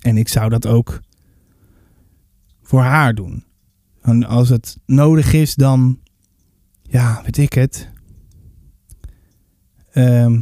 [0.00, 1.00] en ik zou dat ook
[2.62, 3.44] voor haar doen.
[4.00, 5.98] En als het nodig is, dan,
[6.82, 7.90] ja, weet ik het.
[9.92, 10.40] Ehm,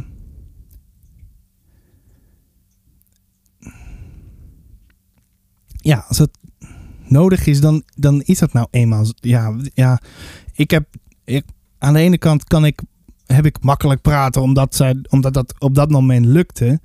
[5.67, 6.37] ja, als het
[7.07, 9.05] nodig is, dan, dan is dat nou eenmaal.
[9.15, 10.01] Ja, ja
[10.53, 10.87] ik heb.
[11.23, 11.45] Ik,
[11.77, 12.81] aan de ene kant kan ik,
[13.25, 16.79] heb ik makkelijk praten, omdat, zij, omdat dat op dat moment lukte.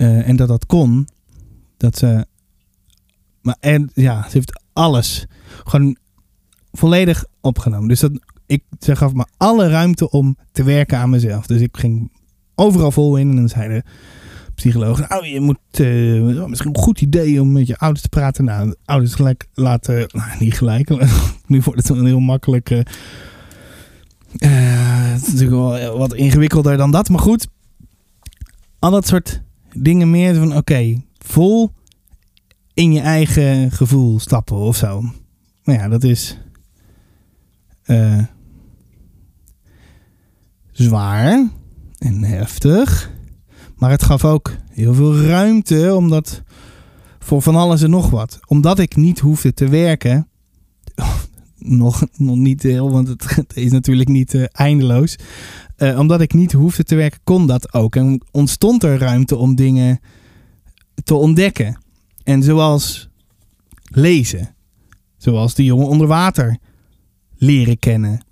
[0.00, 1.08] Eh, en dat dat kon.
[1.76, 2.26] Dat ze.
[3.40, 5.26] Maar en, ja, ze heeft alles
[5.64, 5.96] gewoon
[6.72, 7.88] volledig opgenomen.
[7.88, 8.12] Dus dat,
[8.46, 11.46] ik, ze gaf me alle ruimte om te werken aan mezelf.
[11.46, 12.12] Dus ik ging
[12.54, 13.30] overal vol in.
[13.30, 13.82] En dan zei de
[14.54, 18.44] psycholoog, nou je moet eh, misschien een goed idee om met je ouders te praten.
[18.44, 20.88] Nou, ouders gelijk laten, nou niet gelijk.
[21.46, 22.70] nu wordt het wel heel makkelijk.
[22.70, 22.82] eh,
[25.12, 27.08] het is natuurlijk wel wat ingewikkelder dan dat.
[27.08, 27.48] Maar goed,
[28.78, 29.42] al dat soort
[29.74, 31.72] dingen meer van oké, vol
[32.74, 35.00] in je eigen gevoel stappen of zo.
[35.64, 36.38] Nou ja, dat is
[37.82, 38.24] eh,
[40.72, 41.48] zwaar
[41.98, 43.10] en heftig.
[43.76, 46.42] Maar het gaf ook heel veel ruimte omdat
[47.18, 48.38] voor van alles en nog wat.
[48.46, 50.28] Omdat ik niet hoefde te werken.
[51.60, 55.16] Nog, nog niet heel, want het, is natuurlijk niet uh, eindeloos.
[55.78, 57.96] Uh, omdat ik niet hoefde te werken, kon dat ook.
[57.96, 60.00] En ontstond er ruimte om dingen
[61.04, 61.78] te ontdekken.
[62.22, 63.08] En zoals
[63.84, 64.54] lezen.
[65.16, 66.58] Zoals de jongen onder water
[67.36, 68.24] leren kennen.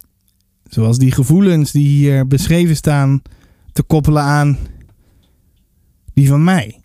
[0.68, 3.22] Zoals die gevoelens die hier beschreven staan
[3.72, 4.58] te koppelen aan
[6.14, 6.82] die van mij.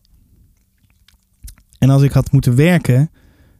[1.77, 3.11] En als ik had moeten werken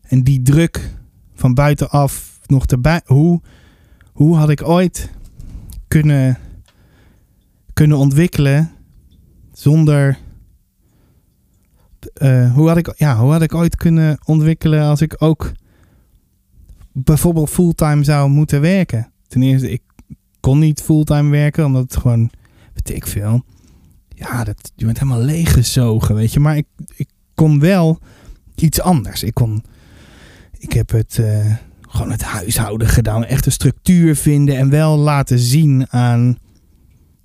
[0.01, 0.95] en die druk
[1.33, 3.41] van buitenaf nog erbij, hoe,
[4.11, 5.11] hoe had ik ooit
[5.87, 6.37] kunnen,
[7.73, 8.71] kunnen ontwikkelen
[9.53, 10.17] zonder.
[12.21, 15.51] Uh, hoe, had ik, ja, hoe had ik ooit kunnen ontwikkelen als ik ook
[16.91, 19.11] bijvoorbeeld fulltime zou moeten werken?
[19.27, 19.81] Ten eerste, ik
[20.39, 22.29] kon niet fulltime werken, omdat het gewoon,
[22.73, 23.43] weet veel.
[24.09, 26.39] Ja, dat, je bent helemaal leeggezogen, weet je.
[26.39, 27.99] Maar ik, ik kon wel
[28.55, 29.23] iets anders.
[29.23, 29.63] Ik kon,
[30.57, 31.55] ik heb het, uh,
[31.93, 33.25] gewoon het huishouden gedaan.
[33.25, 36.37] Echt een structuur vinden en wel laten zien aan,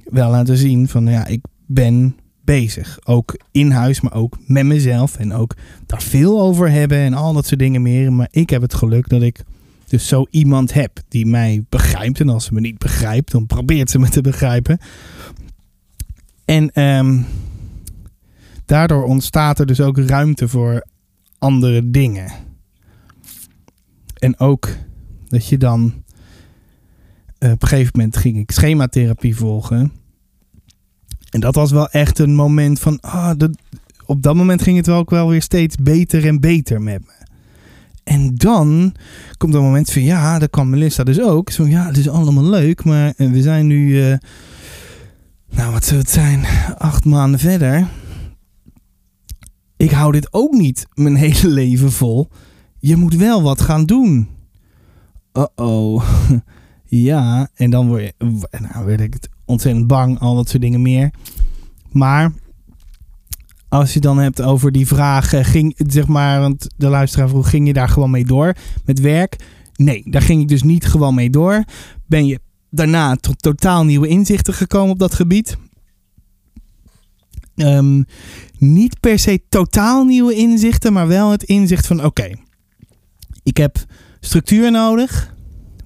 [0.04, 2.98] wel laten zien van, ja, ik ben bezig.
[3.04, 5.16] Ook in huis, maar ook met mezelf.
[5.16, 5.54] En ook
[5.86, 8.12] daar veel over hebben en al dat soort dingen meer.
[8.12, 9.42] Maar ik heb het geluk dat ik
[9.88, 12.20] dus zo iemand heb die mij begrijpt.
[12.20, 14.78] En als ze me niet begrijpt, dan probeert ze me te begrijpen.
[16.44, 17.26] En um,
[18.64, 20.86] daardoor ontstaat er dus ook ruimte voor
[21.38, 22.32] andere dingen.
[24.18, 24.68] En ook
[25.28, 25.92] dat je dan.
[27.38, 29.92] Uh, op een gegeven moment ging ik schematherapie volgen.
[31.30, 33.00] En dat was wel echt een moment van.
[33.00, 33.50] Ah, dat,
[34.06, 37.26] op dat moment ging het wel ook wel weer steeds beter en beter met me.
[38.04, 38.94] En dan
[39.36, 41.50] komt een moment van ja, dat kan Melissa dus ook.
[41.50, 44.16] Zo ja, het is allemaal leuk, maar we zijn nu, uh,
[45.50, 46.44] nou wat zou het zijn,
[46.78, 47.88] acht maanden verder.
[49.76, 52.28] Ik hou dit ook niet mijn hele leven vol.
[52.78, 54.28] Je moet wel wat gaan doen.
[55.32, 56.04] Uh-oh.
[56.84, 58.14] ja, en dan word je,
[58.72, 61.10] nou werd ik ontzettend bang, al dat soort dingen meer.
[61.90, 62.32] Maar
[63.68, 67.66] als je dan hebt over die vraag, ging, zeg maar, want de luisteraar vroeg, ging
[67.66, 68.54] je daar gewoon mee door
[68.84, 69.36] met werk?
[69.76, 71.64] Nee, daar ging ik dus niet gewoon mee door.
[72.06, 75.56] Ben je daarna tot totaal nieuwe inzichten gekomen op dat gebied?
[77.54, 78.04] Um,
[78.58, 82.34] niet per se totaal nieuwe inzichten, maar wel het inzicht van: oké,
[83.48, 83.76] ik heb
[84.20, 85.36] structuur nodig.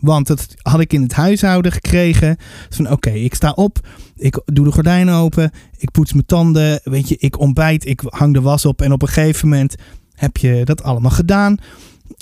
[0.01, 2.37] Want dat had ik in het huishouden gekregen.
[2.71, 7.09] Van oké, ik sta op, ik doe de gordijnen open, ik poets mijn tanden, weet
[7.09, 8.83] je, ik ontbijt, ik hang de was op.
[8.83, 9.75] En op een gegeven moment
[10.15, 11.57] heb je dat allemaal gedaan.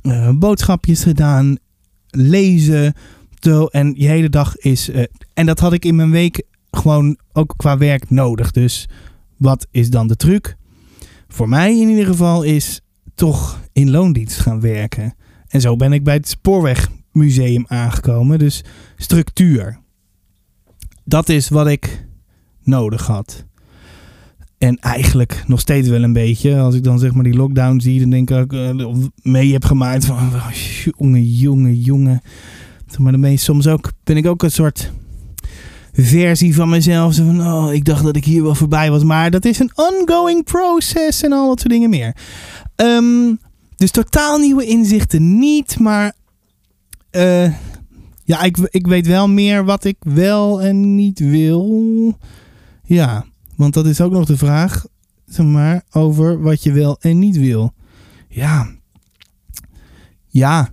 [0.03, 1.57] Uh, boodschapjes gedaan,
[2.11, 2.95] lezen.
[3.41, 4.89] Zo, en je hele dag is.
[4.89, 8.51] Uh, en dat had ik in mijn week gewoon ook qua werk nodig.
[8.51, 8.89] Dus
[9.37, 10.57] wat is dan de truc?
[11.29, 12.81] Voor mij in ieder geval is
[13.15, 15.15] toch in loondienst gaan werken.
[15.51, 18.39] En zo ben ik bij het Spoorwegmuseum aangekomen.
[18.39, 18.65] Dus
[18.97, 19.79] structuur.
[21.05, 22.07] Dat is wat ik
[22.63, 23.45] nodig had.
[24.59, 26.59] En eigenlijk nog steeds wel een beetje.
[26.59, 29.65] Als ik dan zeg maar die lockdown zie, dan denk ik uh, of mee heb
[29.65, 30.51] gemaakt van oh,
[30.97, 32.21] jongen, jongen, jongen.
[32.99, 34.93] Maar dan ben soms ook, ben ik ook een soort
[35.93, 37.15] versie van mezelf.
[37.15, 39.05] Van, oh, ik dacht dat ik hier wel voorbij was.
[39.05, 42.17] Maar dat is een ongoing process en al dat soort dingen meer.
[42.77, 43.39] Um,
[43.81, 45.79] dus totaal nieuwe inzichten niet.
[45.79, 46.15] Maar
[47.11, 47.55] uh,
[48.25, 52.19] ja, ik, ik weet wel meer wat ik wel en niet wil.
[52.83, 53.25] Ja,
[53.57, 54.87] want dat is ook nog de vraag.
[55.27, 57.73] Zeg maar, over wat je wel en niet wil.
[58.29, 58.71] Ja.
[60.27, 60.69] Ja.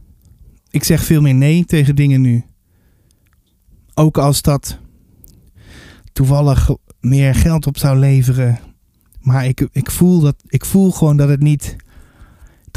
[0.69, 2.43] Ik zeg veel meer nee tegen dingen nu.
[3.93, 4.77] Ook als dat
[6.13, 8.59] toevallig meer geld op zou leveren.
[9.21, 11.75] Maar ik, ik, voel dat, ik voel gewoon dat het niet.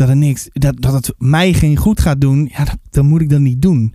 [0.01, 0.49] Dat het niks.
[0.53, 2.49] Dat, dat het mij geen goed gaat doen.
[2.53, 3.95] Ja, dan moet ik dat niet doen.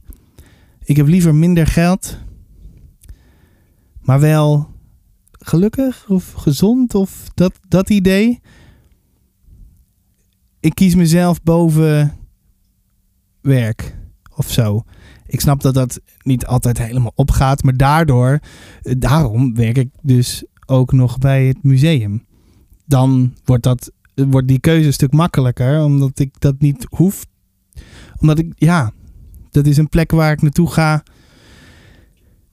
[0.84, 2.18] Ik heb liever minder geld.
[4.01, 4.70] Maar wel
[5.32, 8.39] gelukkig of gezond of dat, dat idee.
[10.60, 12.18] Ik kies mezelf boven
[13.41, 13.97] werk
[14.36, 14.84] of zo.
[15.26, 18.39] Ik snap dat dat niet altijd helemaal opgaat, maar daardoor,
[18.82, 22.26] daarom werk ik dus ook nog bij het museum.
[22.86, 27.26] Dan wordt, dat, wordt die keuze een stuk makkelijker, omdat ik dat niet hoef.
[28.20, 28.91] Omdat ik, ja,
[29.51, 31.03] dat is een plek waar ik naartoe ga.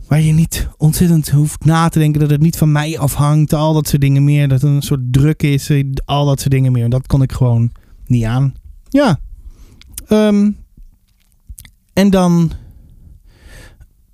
[0.08, 3.52] Waar je niet ontzettend hoeft na te denken dat het niet van mij afhangt.
[3.52, 4.48] Al dat soort dingen meer.
[4.48, 5.70] Dat er een soort druk is.
[6.04, 6.88] Al dat soort dingen meer.
[6.88, 7.72] Dat kon ik gewoon
[8.06, 8.54] niet aan.
[8.88, 9.20] Ja.
[10.08, 10.56] Um,
[11.92, 12.52] en dan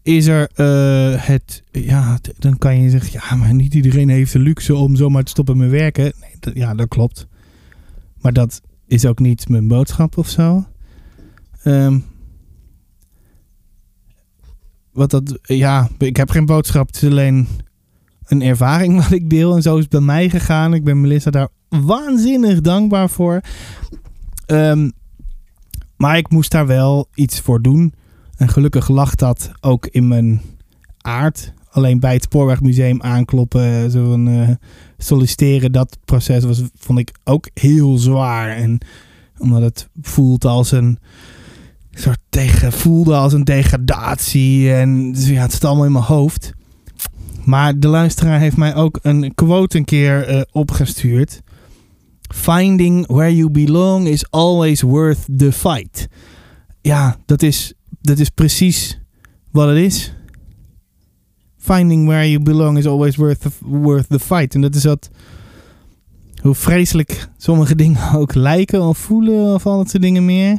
[0.02, 4.38] is er eh, het, ja, dan kan je zeggen, ja, maar niet iedereen heeft de
[4.38, 6.12] luxe om zomaar te stoppen met werken.
[6.20, 7.26] Nee, ja, dat klopt.
[8.20, 10.64] Maar dat is ook niet mijn boodschap of zo.
[11.62, 11.98] Ehm,
[14.92, 16.86] wat dat, ja, ik heb geen boodschap.
[16.86, 17.48] Het is alleen
[18.24, 19.56] een ervaring wat ik deel.
[19.56, 20.74] En zo is het bij mij gegaan.
[20.74, 23.40] Ik ben Melissa daar waanzinnig dankbaar voor.
[24.46, 24.90] Ehm,
[25.96, 27.94] maar ik moest daar wel iets voor doen.
[28.36, 30.40] En gelukkig lag dat ook in mijn
[30.98, 31.52] aard.
[31.70, 34.48] Alleen bij het Spoorwegmuseum aankloppen, van, eh,
[34.98, 38.48] solliciteren, dat proces was, vond ik ook heel zwaar.
[38.48, 38.78] En
[39.38, 40.98] omdat het voelt als een
[41.90, 44.72] soort tegen, voelde als een degradatie.
[44.72, 46.52] En dus ja, het zit allemaal in mijn hoofd.
[47.44, 51.40] Maar de luisteraar heeft mij ook een quote een keer eh, opgestuurd.
[52.34, 56.08] Finding where you belong is always worth the fight.
[56.80, 59.00] Ja, dat is, dat is precies
[59.50, 60.12] wat het is.
[61.74, 64.54] Finding where you belong is always worth the, worth the fight.
[64.54, 65.10] En dat is dat.
[66.42, 70.58] Hoe vreselijk sommige dingen ook lijken of voelen of al dat soort dingen meer.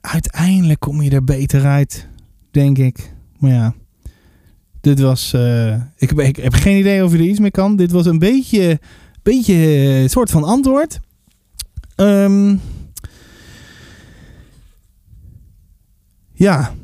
[0.00, 2.08] Uiteindelijk kom je er beter uit,
[2.50, 3.12] denk ik.
[3.38, 3.74] Maar ja,
[4.80, 5.32] dit was.
[5.32, 7.76] eh, ik, heb, ik heb geen idee of je er iets mee kan.
[7.76, 8.80] Dit was een beetje,
[9.22, 9.54] beetje
[10.02, 11.00] een soort van antwoord.
[11.94, 12.56] Ehm,
[16.32, 16.74] ja.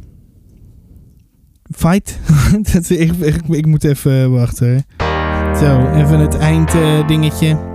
[1.77, 2.18] Fight.
[2.73, 4.85] Dat- ik, ik, ik moet even wachten.
[5.61, 7.70] Zo, even het einddingetje.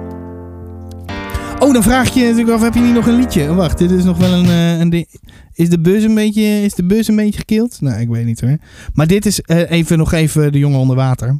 [1.60, 3.54] Oh, dan vraag je natuurlijk af, heb je niet nog een liedje?
[3.54, 5.08] Wacht, dit is nog wel een, eh, een ding.
[5.54, 7.82] Is de bus een beetje, is de bus een beetje gekild?
[7.82, 8.58] Nou, ik weet niet hoor.
[8.94, 11.40] Maar dit is eh, even nog even de jongen onder water.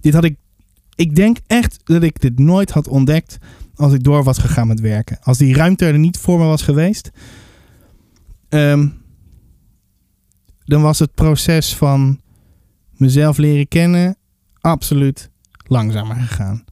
[0.00, 0.36] Dit had ik,
[0.94, 3.38] ik denk echt dat ik dit nooit had ontdekt
[3.76, 5.18] als ik door was gegaan met werken.
[5.22, 7.10] Als die ruimte er niet voor me was geweest.
[8.48, 8.88] ehm,
[10.64, 12.20] dan was het proces van
[12.96, 14.16] mezelf leren kennen
[14.60, 15.30] absoluut
[15.66, 16.64] langzamer gegaan.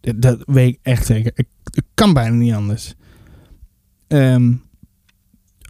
[0.00, 1.32] Dat, weet ik echt zeker.
[1.34, 2.94] Ik kan bijna niet anders.
[4.06, 4.52] Ehm,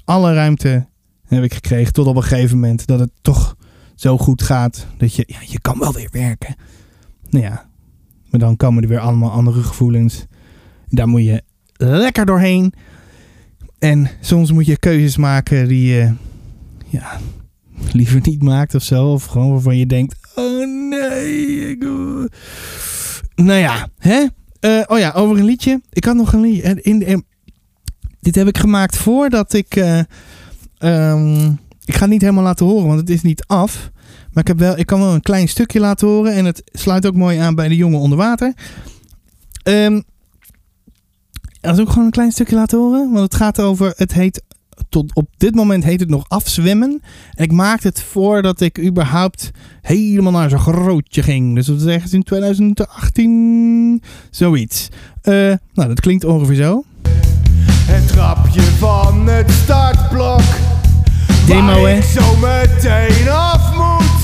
[0.04, 0.88] alle ruimte
[1.26, 3.56] heb ik gekregen tot op een gegeven moment dat het toch
[3.94, 6.54] zo goed gaat dat je, ja, je kan wel weer werken.
[7.28, 7.68] Nou ja,
[8.30, 10.26] maar dan komen er weer allemaal andere gevoelens.
[10.88, 11.42] Daar moet je
[11.76, 12.74] lekker doorheen.
[13.78, 16.14] En soms moet je keuzes maken die je
[16.90, 17.20] ja,
[17.92, 19.12] liever niet maakt of zo.
[19.12, 21.70] Of gewoon waarvan je denkt, oh nee.
[21.70, 21.82] Ik...
[23.34, 24.26] Nou ja, hè?
[24.60, 25.80] Eh, oh ja, over een liedje.
[25.90, 26.62] Ik had nog een liedje.
[26.62, 27.24] eh, In, in,
[28.20, 29.76] dit heb ik gemaakt voordat ik...
[29.76, 29.98] eh,
[30.78, 31.46] ehm,
[31.84, 33.90] ik ga het niet helemaal laten horen, want het is niet af.
[34.32, 36.34] Maar ik, heb wel, ik kan wel een klein stukje laten horen.
[36.34, 38.54] En het sluit ook mooi aan bij de jongen onder water.
[41.60, 43.10] Dat is ook gewoon een klein stukje laten horen.
[43.10, 43.92] Want het gaat over...
[43.96, 44.42] Het heet...
[44.88, 47.02] Tot op dit moment heet het nog afzwemmen.
[47.34, 49.50] En ik maakte het voordat ik überhaupt
[49.80, 51.54] helemaal naar zo'n grootje ging.
[51.54, 54.02] Dus dat is ergens in 2018.
[54.30, 54.88] Zoiets.
[55.22, 55.34] Eh,
[55.74, 56.84] nou, dat klinkt ongeveer zo.
[57.68, 60.42] Het trapje van het startblok.
[61.46, 62.00] Demo, hè?
[62.02, 64.20] zo meteen af moet.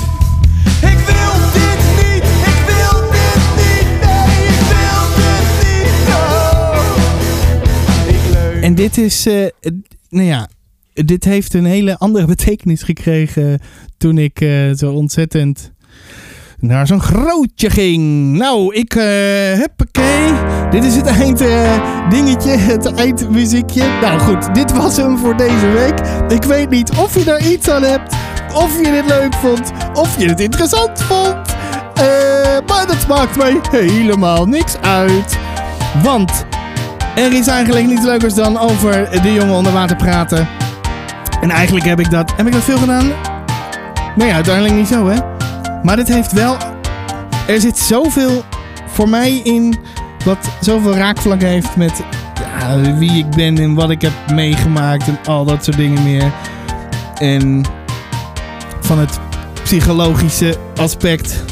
[0.91, 6.09] Ik wil dit niet, ik wil dit niet, nee, ik wil dit niet.
[6.09, 6.79] Oh.
[8.57, 9.47] Ik En dit is, eh,
[10.17, 10.49] nou ja,
[10.93, 13.61] dit heeft een hele andere betekenis gekregen
[13.99, 15.73] toen ik eh, zo ontzettend
[16.59, 18.33] naar zo'n grootje ging.
[18.37, 19.05] Nou, ik, eh
[19.53, 20.33] huppakee.
[20.71, 23.83] Dit is het eind eh, dingetje, het eindmuziekje.
[24.01, 26.01] Nou goed, dit was hem voor deze week.
[26.29, 28.14] Ik weet niet of je er iets aan hebt,
[28.55, 31.55] of je dit leuk vond, of je het interessant vond.
[32.67, 35.39] Maar dat maakt mij helemaal niks uit.
[36.03, 36.47] Want
[37.17, 40.49] er is eigenlijk niets leukers dan over de jongen onder water praten.
[41.41, 42.33] En eigenlijk heb ik dat.
[42.37, 43.12] Heb ik dat veel gedaan?
[44.17, 45.19] Nee, uiteindelijk niet zo, hè?
[45.83, 46.57] Maar dit heeft wel.
[47.47, 48.45] Er zit zoveel
[48.87, 49.79] voor mij in.
[50.25, 52.03] Wat zoveel raakvlak heeft met
[52.41, 56.33] ja, wie ik ben en wat ik heb meegemaakt en al dat soort dingen meer.
[57.19, 57.64] En
[58.81, 59.21] van het
[59.62, 61.45] psychologische aspect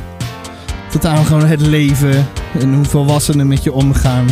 [0.91, 2.27] tot aan gewoon het leven
[2.61, 4.27] en hoe volwassenen met je omgaan.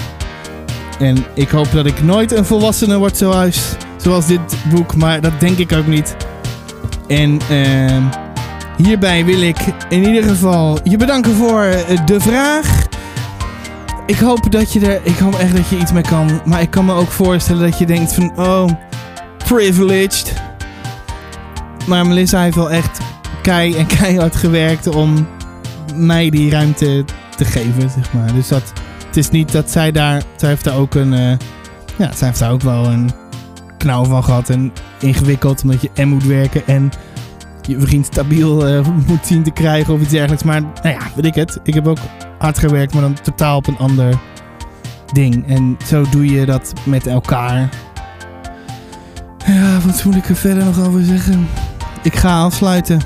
[1.03, 4.41] En ik hoop dat ik nooit een volwassene word zoals, zoals dit
[4.71, 6.17] boek, maar dat denk ik ook niet.
[7.07, 8.03] En ehm,
[8.77, 12.87] hierbij wil ik in ieder geval je bedanken voor eh, de vraag.
[14.07, 16.41] Ik hoop dat je er, ik hoop echt dat je iets mee kan.
[16.45, 18.69] Maar ik kan me ook voorstellen dat je denkt van, oh,
[19.45, 20.33] privileged.
[21.87, 22.99] Maar Melissa heeft wel echt
[23.43, 25.29] kei en keihard gewerkt om
[25.95, 27.05] mij die ruimte
[27.37, 28.33] te geven, zeg maar.
[28.33, 28.73] Dus dat,
[29.13, 31.37] het is niet dat zij daar, zij heeft daar ook een, eh,
[31.97, 33.11] ja, zij heeft daar ook wel een
[33.79, 35.63] knauw van gehad en ingewikkeld.
[35.63, 36.91] Omdat je en moet werken en
[37.63, 40.43] je vriend stabiel eh, moet zien te krijgen of iets dergelijks.
[40.43, 41.61] Maar nou ja, weet ik het.
[41.63, 41.99] Ik heb ook
[42.39, 44.19] hard gewerkt, maar dan totaal op een ander
[45.13, 45.49] ding.
[45.49, 47.69] En zo doe je dat met elkaar.
[49.47, 51.49] Ja, wat moet ik er verder nog over zeggen?
[52.03, 53.01] Ik ga afsluiten.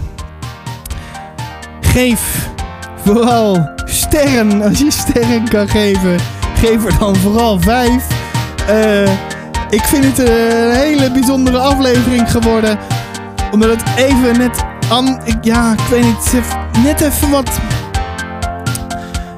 [1.80, 2.50] Geef
[2.96, 4.62] vooral sterren.
[4.68, 6.16] Als je sterren kan geven,
[6.58, 8.06] geef er dan vooral vijf.
[8.66, 9.10] Eh,
[9.70, 12.78] ik vind het een hele bijzondere aflevering geworden.
[13.52, 14.64] Omdat het even net...
[14.88, 16.42] An, ik, ja, ik weet niet.
[16.84, 17.50] Net even wat...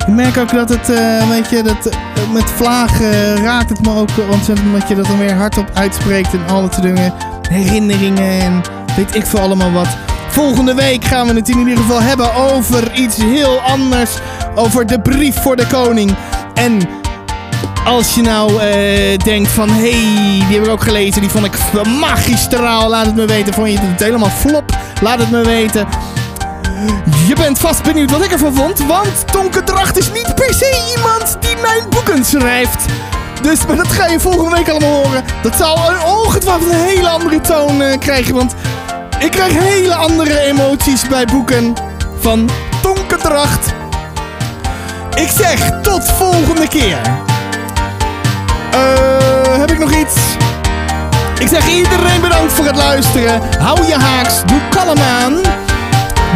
[0.07, 0.87] Ik merk ook dat het,
[1.29, 4.67] weet je, dat, eh, met vlagen raakt het me ook ontzettend.
[4.67, 7.13] Omdat je dat dan weer hardop uitspreekt en al dat dingen.
[7.49, 8.63] Herinneringen en
[8.97, 9.89] weet ik veel allemaal wat.
[10.29, 14.11] Volgende week gaan we het in ieder geval hebben over iets heel anders.
[14.59, 16.17] Over de brief voor de koning.
[16.55, 16.89] En
[17.85, 21.45] als je nou eh, denkt van, hé, hey, die heb ik ook gelezen, die vond
[21.45, 21.57] ik
[22.01, 22.89] magistraal.
[22.89, 23.55] Laat het me weten.
[23.55, 24.77] Vond je het helemaal flop?
[25.01, 25.89] Laat het me weten.
[27.27, 30.93] Je bent vast benieuwd wat ik ervan vond, want Tonke Dracht is niet per se
[30.97, 32.85] iemand die mijn boeken schrijft.
[33.43, 35.25] Dus maar dat ga je volgende week allemaal horen.
[35.43, 35.79] Dat zal
[36.25, 38.55] ongetwijfeld een hele andere toon eh, krijgen, want
[39.19, 41.75] ik krijg hele andere emoties bij boeken
[42.21, 42.51] van
[42.83, 43.78] Tonke Dracht.
[45.21, 46.99] Ik zeg tot volgende keer.
[48.71, 50.15] Eh, heb ik nog iets?
[51.39, 53.41] Ik zeg iedereen bedankt voor het luisteren.
[53.59, 55.35] Hou je haaks, doe kalm aan.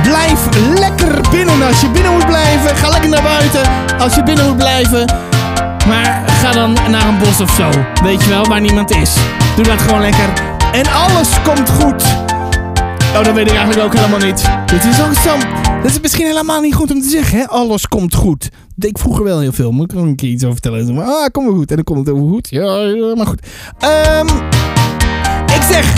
[0.03, 0.41] Blijf
[0.79, 2.77] lekker binnen als je binnen moet blijven.
[2.77, 3.63] Ga lekker naar buiten
[3.99, 5.15] als je binnen moet blijven.
[5.89, 7.69] Maar ga dan naar een bos of zo.
[8.03, 9.15] Weet je wel, waar niemand is.
[9.57, 10.29] Doe dat gewoon lekker.
[10.73, 12.05] En alles komt goed.
[13.17, 14.43] Oh, dat weet ik eigenlijk ook helemaal niet.
[14.67, 15.62] Dit is ook zo.
[15.83, 17.49] Dat is misschien helemaal niet goed om te zeggen, hè?
[17.49, 18.49] Alles komt goed.
[18.75, 19.73] Dat ik vroeger wel heel veel.
[19.73, 20.87] Moet ik er een keer iets over vertellen?
[20.87, 21.71] Zo, ah, komt wel goed.
[21.71, 22.49] En dan komt het over goed.
[22.51, 23.47] Ja, ja, maar goed.
[23.79, 24.27] Ehm,
[25.57, 25.95] ik zeg,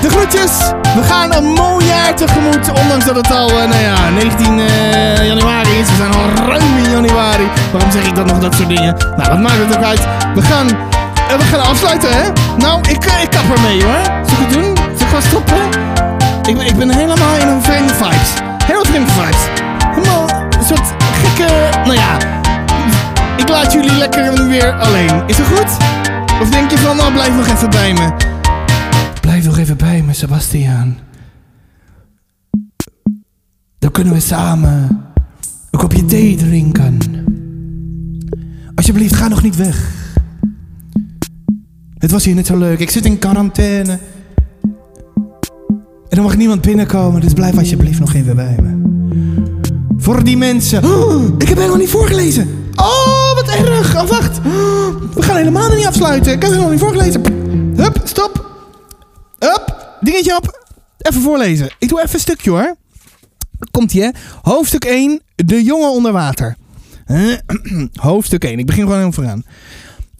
[0.00, 0.52] de groetjes.
[0.94, 2.80] We gaan een mooi jaar tegemoet.
[2.82, 5.88] Ondanks dat het al, eh, nou ja, 19 eh, januari is.
[5.88, 7.48] We zijn al ruim in januari.
[7.72, 8.96] Waarom zeg ik dan nog dat soort dingen?
[9.16, 10.00] Nou, wat maakt het ook uit?
[10.34, 12.32] We gaan, eh, we gaan afsluiten, hè?
[12.58, 14.02] Nou, ik, ik kap ermee, hoor.
[14.04, 14.76] Zal ik het doen?
[14.76, 15.95] Zal ik gewoon stoppen?
[16.46, 18.32] Ik, ben- ik ben helemaal in een vreemde vibes.
[18.64, 19.46] Heel vreemde vibes.
[19.94, 21.52] Helemaal een soort gekke...
[21.84, 22.16] Nou ja,
[23.36, 25.22] ik laat jullie lekker weer alleen.
[25.26, 25.76] Is dat goed?
[26.40, 28.12] Of denk je van, nou blijf nog even bij me.
[29.20, 30.98] Blijf nog even bij me, Sebastiaan.
[33.78, 35.04] Dan kunnen we samen
[35.70, 36.98] een kopje thee drinken.
[38.74, 39.90] Alsjeblieft, ga nog niet weg.
[41.98, 42.78] Het was hier net zo leuk.
[42.78, 43.98] Ik zit in quarantaine.
[46.08, 48.84] En er mag niemand binnenkomen, dus blijf alsjeblieft nog even bij me.
[49.96, 50.84] Voor die mensen.
[50.84, 52.70] Oh, ik heb helemaal niet voorgelezen.
[52.76, 54.02] Oh, wat erg.
[54.02, 54.42] Oh, wacht.
[55.14, 56.32] We gaan helemaal niet afsluiten.
[56.32, 57.22] Ik heb helemaal niet voorgelezen.
[57.76, 58.50] Hup, stop.
[59.38, 60.64] Hup, dingetje op.
[60.98, 61.70] Even voorlezen.
[61.78, 62.76] Ik doe even een stukje hoor.
[63.70, 64.10] Komt ie hè.
[64.42, 65.20] Hoofdstuk 1.
[65.34, 66.56] De jongen onder water.
[67.94, 68.58] Hoofdstuk 1.
[68.58, 69.44] Ik begin gewoon helemaal vooraan.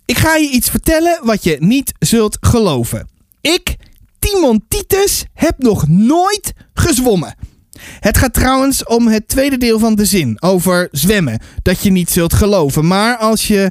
[0.05, 3.09] Ik ga je iets vertellen wat je niet zult geloven.
[3.41, 3.77] Ik,
[4.27, 7.35] Timon Titus, heb nog nooit gezwommen.
[8.01, 11.41] Het gaat trouwens om het tweede deel van de zin over zwemmen.
[11.63, 12.87] Dat je niet zult geloven.
[12.87, 13.71] Maar als je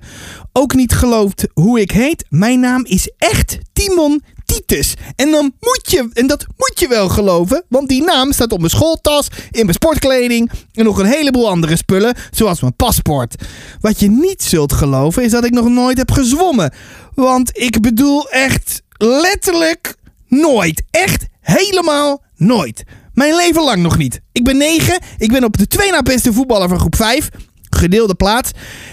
[0.53, 4.93] ook niet gelooft hoe ik heet, mijn naam is echt Timon Titus.
[5.15, 8.59] En dan moet je, en dat moet je wel geloven, want die naam staat op
[8.59, 13.35] mijn schooltas, in mijn sportkleding en nog een heleboel andere spullen, zoals mijn paspoort.
[13.79, 16.73] Wat je niet zult geloven is dat ik nog nooit heb gezwommen.
[17.13, 19.95] Want ik bedoel echt letterlijk
[20.39, 20.83] nooit.
[20.91, 22.83] Echt helemaal nooit.
[23.13, 24.21] Mijn leven lang nog niet.
[24.31, 24.99] Ik ben 9.
[25.17, 27.29] Ik ben op de twee na beste voetballer van groep 5.
[27.69, 28.51] Gedeelde plaats.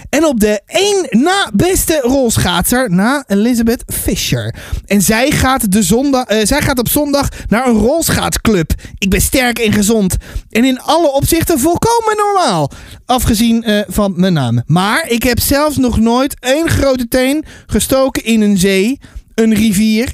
[0.09, 4.55] En op de één na beste rolschaatser na Elizabeth Fisher.
[4.85, 8.73] En zij gaat, de zondag, eh, zij gaat op zondag naar een rolschaatsclub.
[8.97, 10.17] Ik ben sterk en gezond.
[10.49, 12.71] En in alle opzichten volkomen normaal.
[13.05, 14.63] Afgezien eh, van mijn naam.
[14.65, 18.99] Maar ik heb zelfs nog nooit één grote teen gestoken in een zee,
[19.35, 20.13] een rivier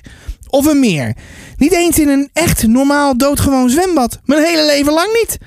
[0.49, 1.15] of een meer.
[1.57, 4.19] Niet eens in een echt normaal doodgewoon zwembad.
[4.25, 5.37] Mijn hele leven lang niet.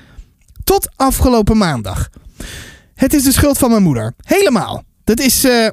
[0.63, 2.09] Tot afgelopen maandag.
[2.95, 4.13] Het is de schuld van mijn moeder.
[4.21, 4.83] Helemaal.
[5.03, 5.67] Dat is eh,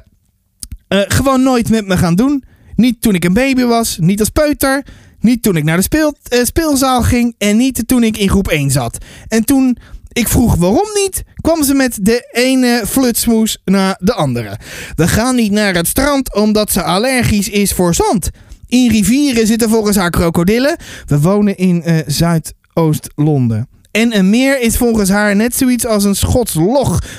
[0.87, 2.43] gewoon nooit met me gaan doen.
[2.75, 4.85] Niet toen ik een baby was, niet als peuter.
[5.19, 8.47] Niet toen ik naar de speel, eh, speelzaal ging en niet toen ik in groep
[8.47, 8.97] 1 zat.
[9.27, 9.77] En toen
[10.11, 14.59] ik vroeg waarom niet, kwam ze met de ene flutsmoes naar de andere.
[14.95, 18.29] We gaan niet naar het strand omdat ze allergisch is voor zand.
[18.71, 20.75] In rivieren zitten volgens haar krokodillen.
[21.05, 23.67] We wonen in eh, Zuidoost-Londen.
[23.91, 26.53] En een meer is volgens haar net zoiets als een Schots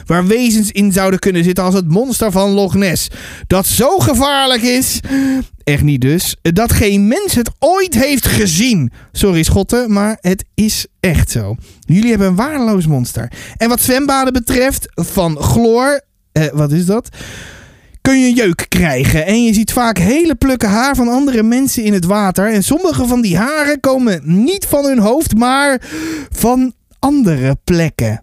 [0.06, 3.08] waar wezens in zouden kunnen zitten als het monster van Loch Ness.
[3.46, 5.00] Dat zo gevaarlijk is,
[5.64, 8.92] echt niet dus, dat geen mens het ooit heeft gezien.
[9.12, 11.56] Sorry schotten, maar het is echt zo.
[11.80, 13.32] Jullie hebben een waardeloos monster.
[13.56, 16.00] En wat zwembaden betreft, van chloor,
[16.32, 17.08] eh, wat is dat?
[18.02, 19.26] Kun je jeuk krijgen.
[19.26, 22.52] En je ziet vaak hele plukken haar van andere mensen in het water.
[22.52, 25.80] En sommige van die haren komen niet van hun hoofd, maar
[26.30, 28.22] van andere plekken.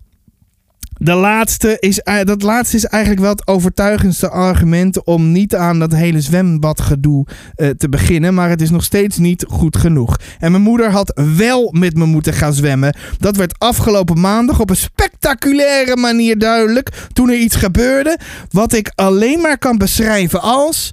[1.01, 5.79] De laatste is, eh, dat laatste is eigenlijk wel het overtuigendste argument om niet aan
[5.79, 7.25] dat hele zwembadgedoe
[7.55, 8.33] uh, te beginnen.
[8.33, 10.17] Maar het is nog steeds niet goed genoeg.
[10.39, 12.97] En mijn moeder had wel met me moeten gaan zwemmen.
[13.17, 18.19] Dat werd afgelopen maandag op een spectaculaire manier duidelijk toen er iets gebeurde.
[18.49, 20.91] Wat ik alleen maar kan beschrijven als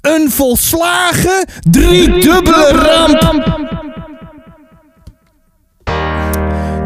[0.00, 3.56] een volslagen driedubbele ramp.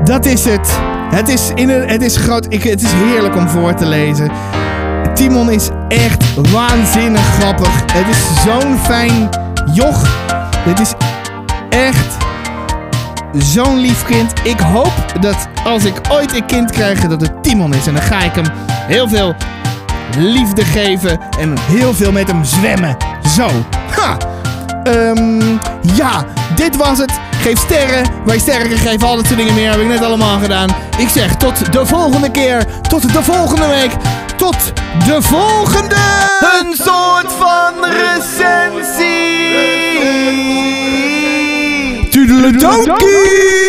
[0.05, 1.02] Dat is het.
[1.15, 2.47] Het is, in een, het is groot.
[2.49, 4.31] Ik, het is heerlijk om voor te lezen.
[5.15, 7.81] Timon is echt waanzinnig grappig.
[7.93, 9.29] Het is zo'n fijn
[9.75, 10.09] joch.
[10.59, 10.95] Het is
[11.69, 12.17] echt
[13.33, 14.33] zo'n lief kind.
[14.45, 17.87] Ik hoop dat als ik ooit een kind krijg, dat het Timon is.
[17.87, 19.35] En dan ga ik hem heel veel
[20.17, 22.97] liefde geven en heel veel met hem zwemmen.
[23.37, 23.49] Zo.
[23.91, 24.17] Ha!
[24.85, 25.59] Um,
[25.95, 27.13] ja, dit was het.
[27.43, 28.05] Geef sterren.
[28.24, 29.70] Wij sterren geven al dat soort dingen meer.
[29.70, 30.68] Heb ik net allemaal gedaan.
[30.99, 32.64] Ik zeg tot de volgende keer.
[32.88, 33.90] Tot de volgende week.
[34.36, 34.72] Tot
[35.07, 35.97] de volgende.
[36.61, 39.11] Een soort van recensie.
[42.11, 43.62] Tudeledokie.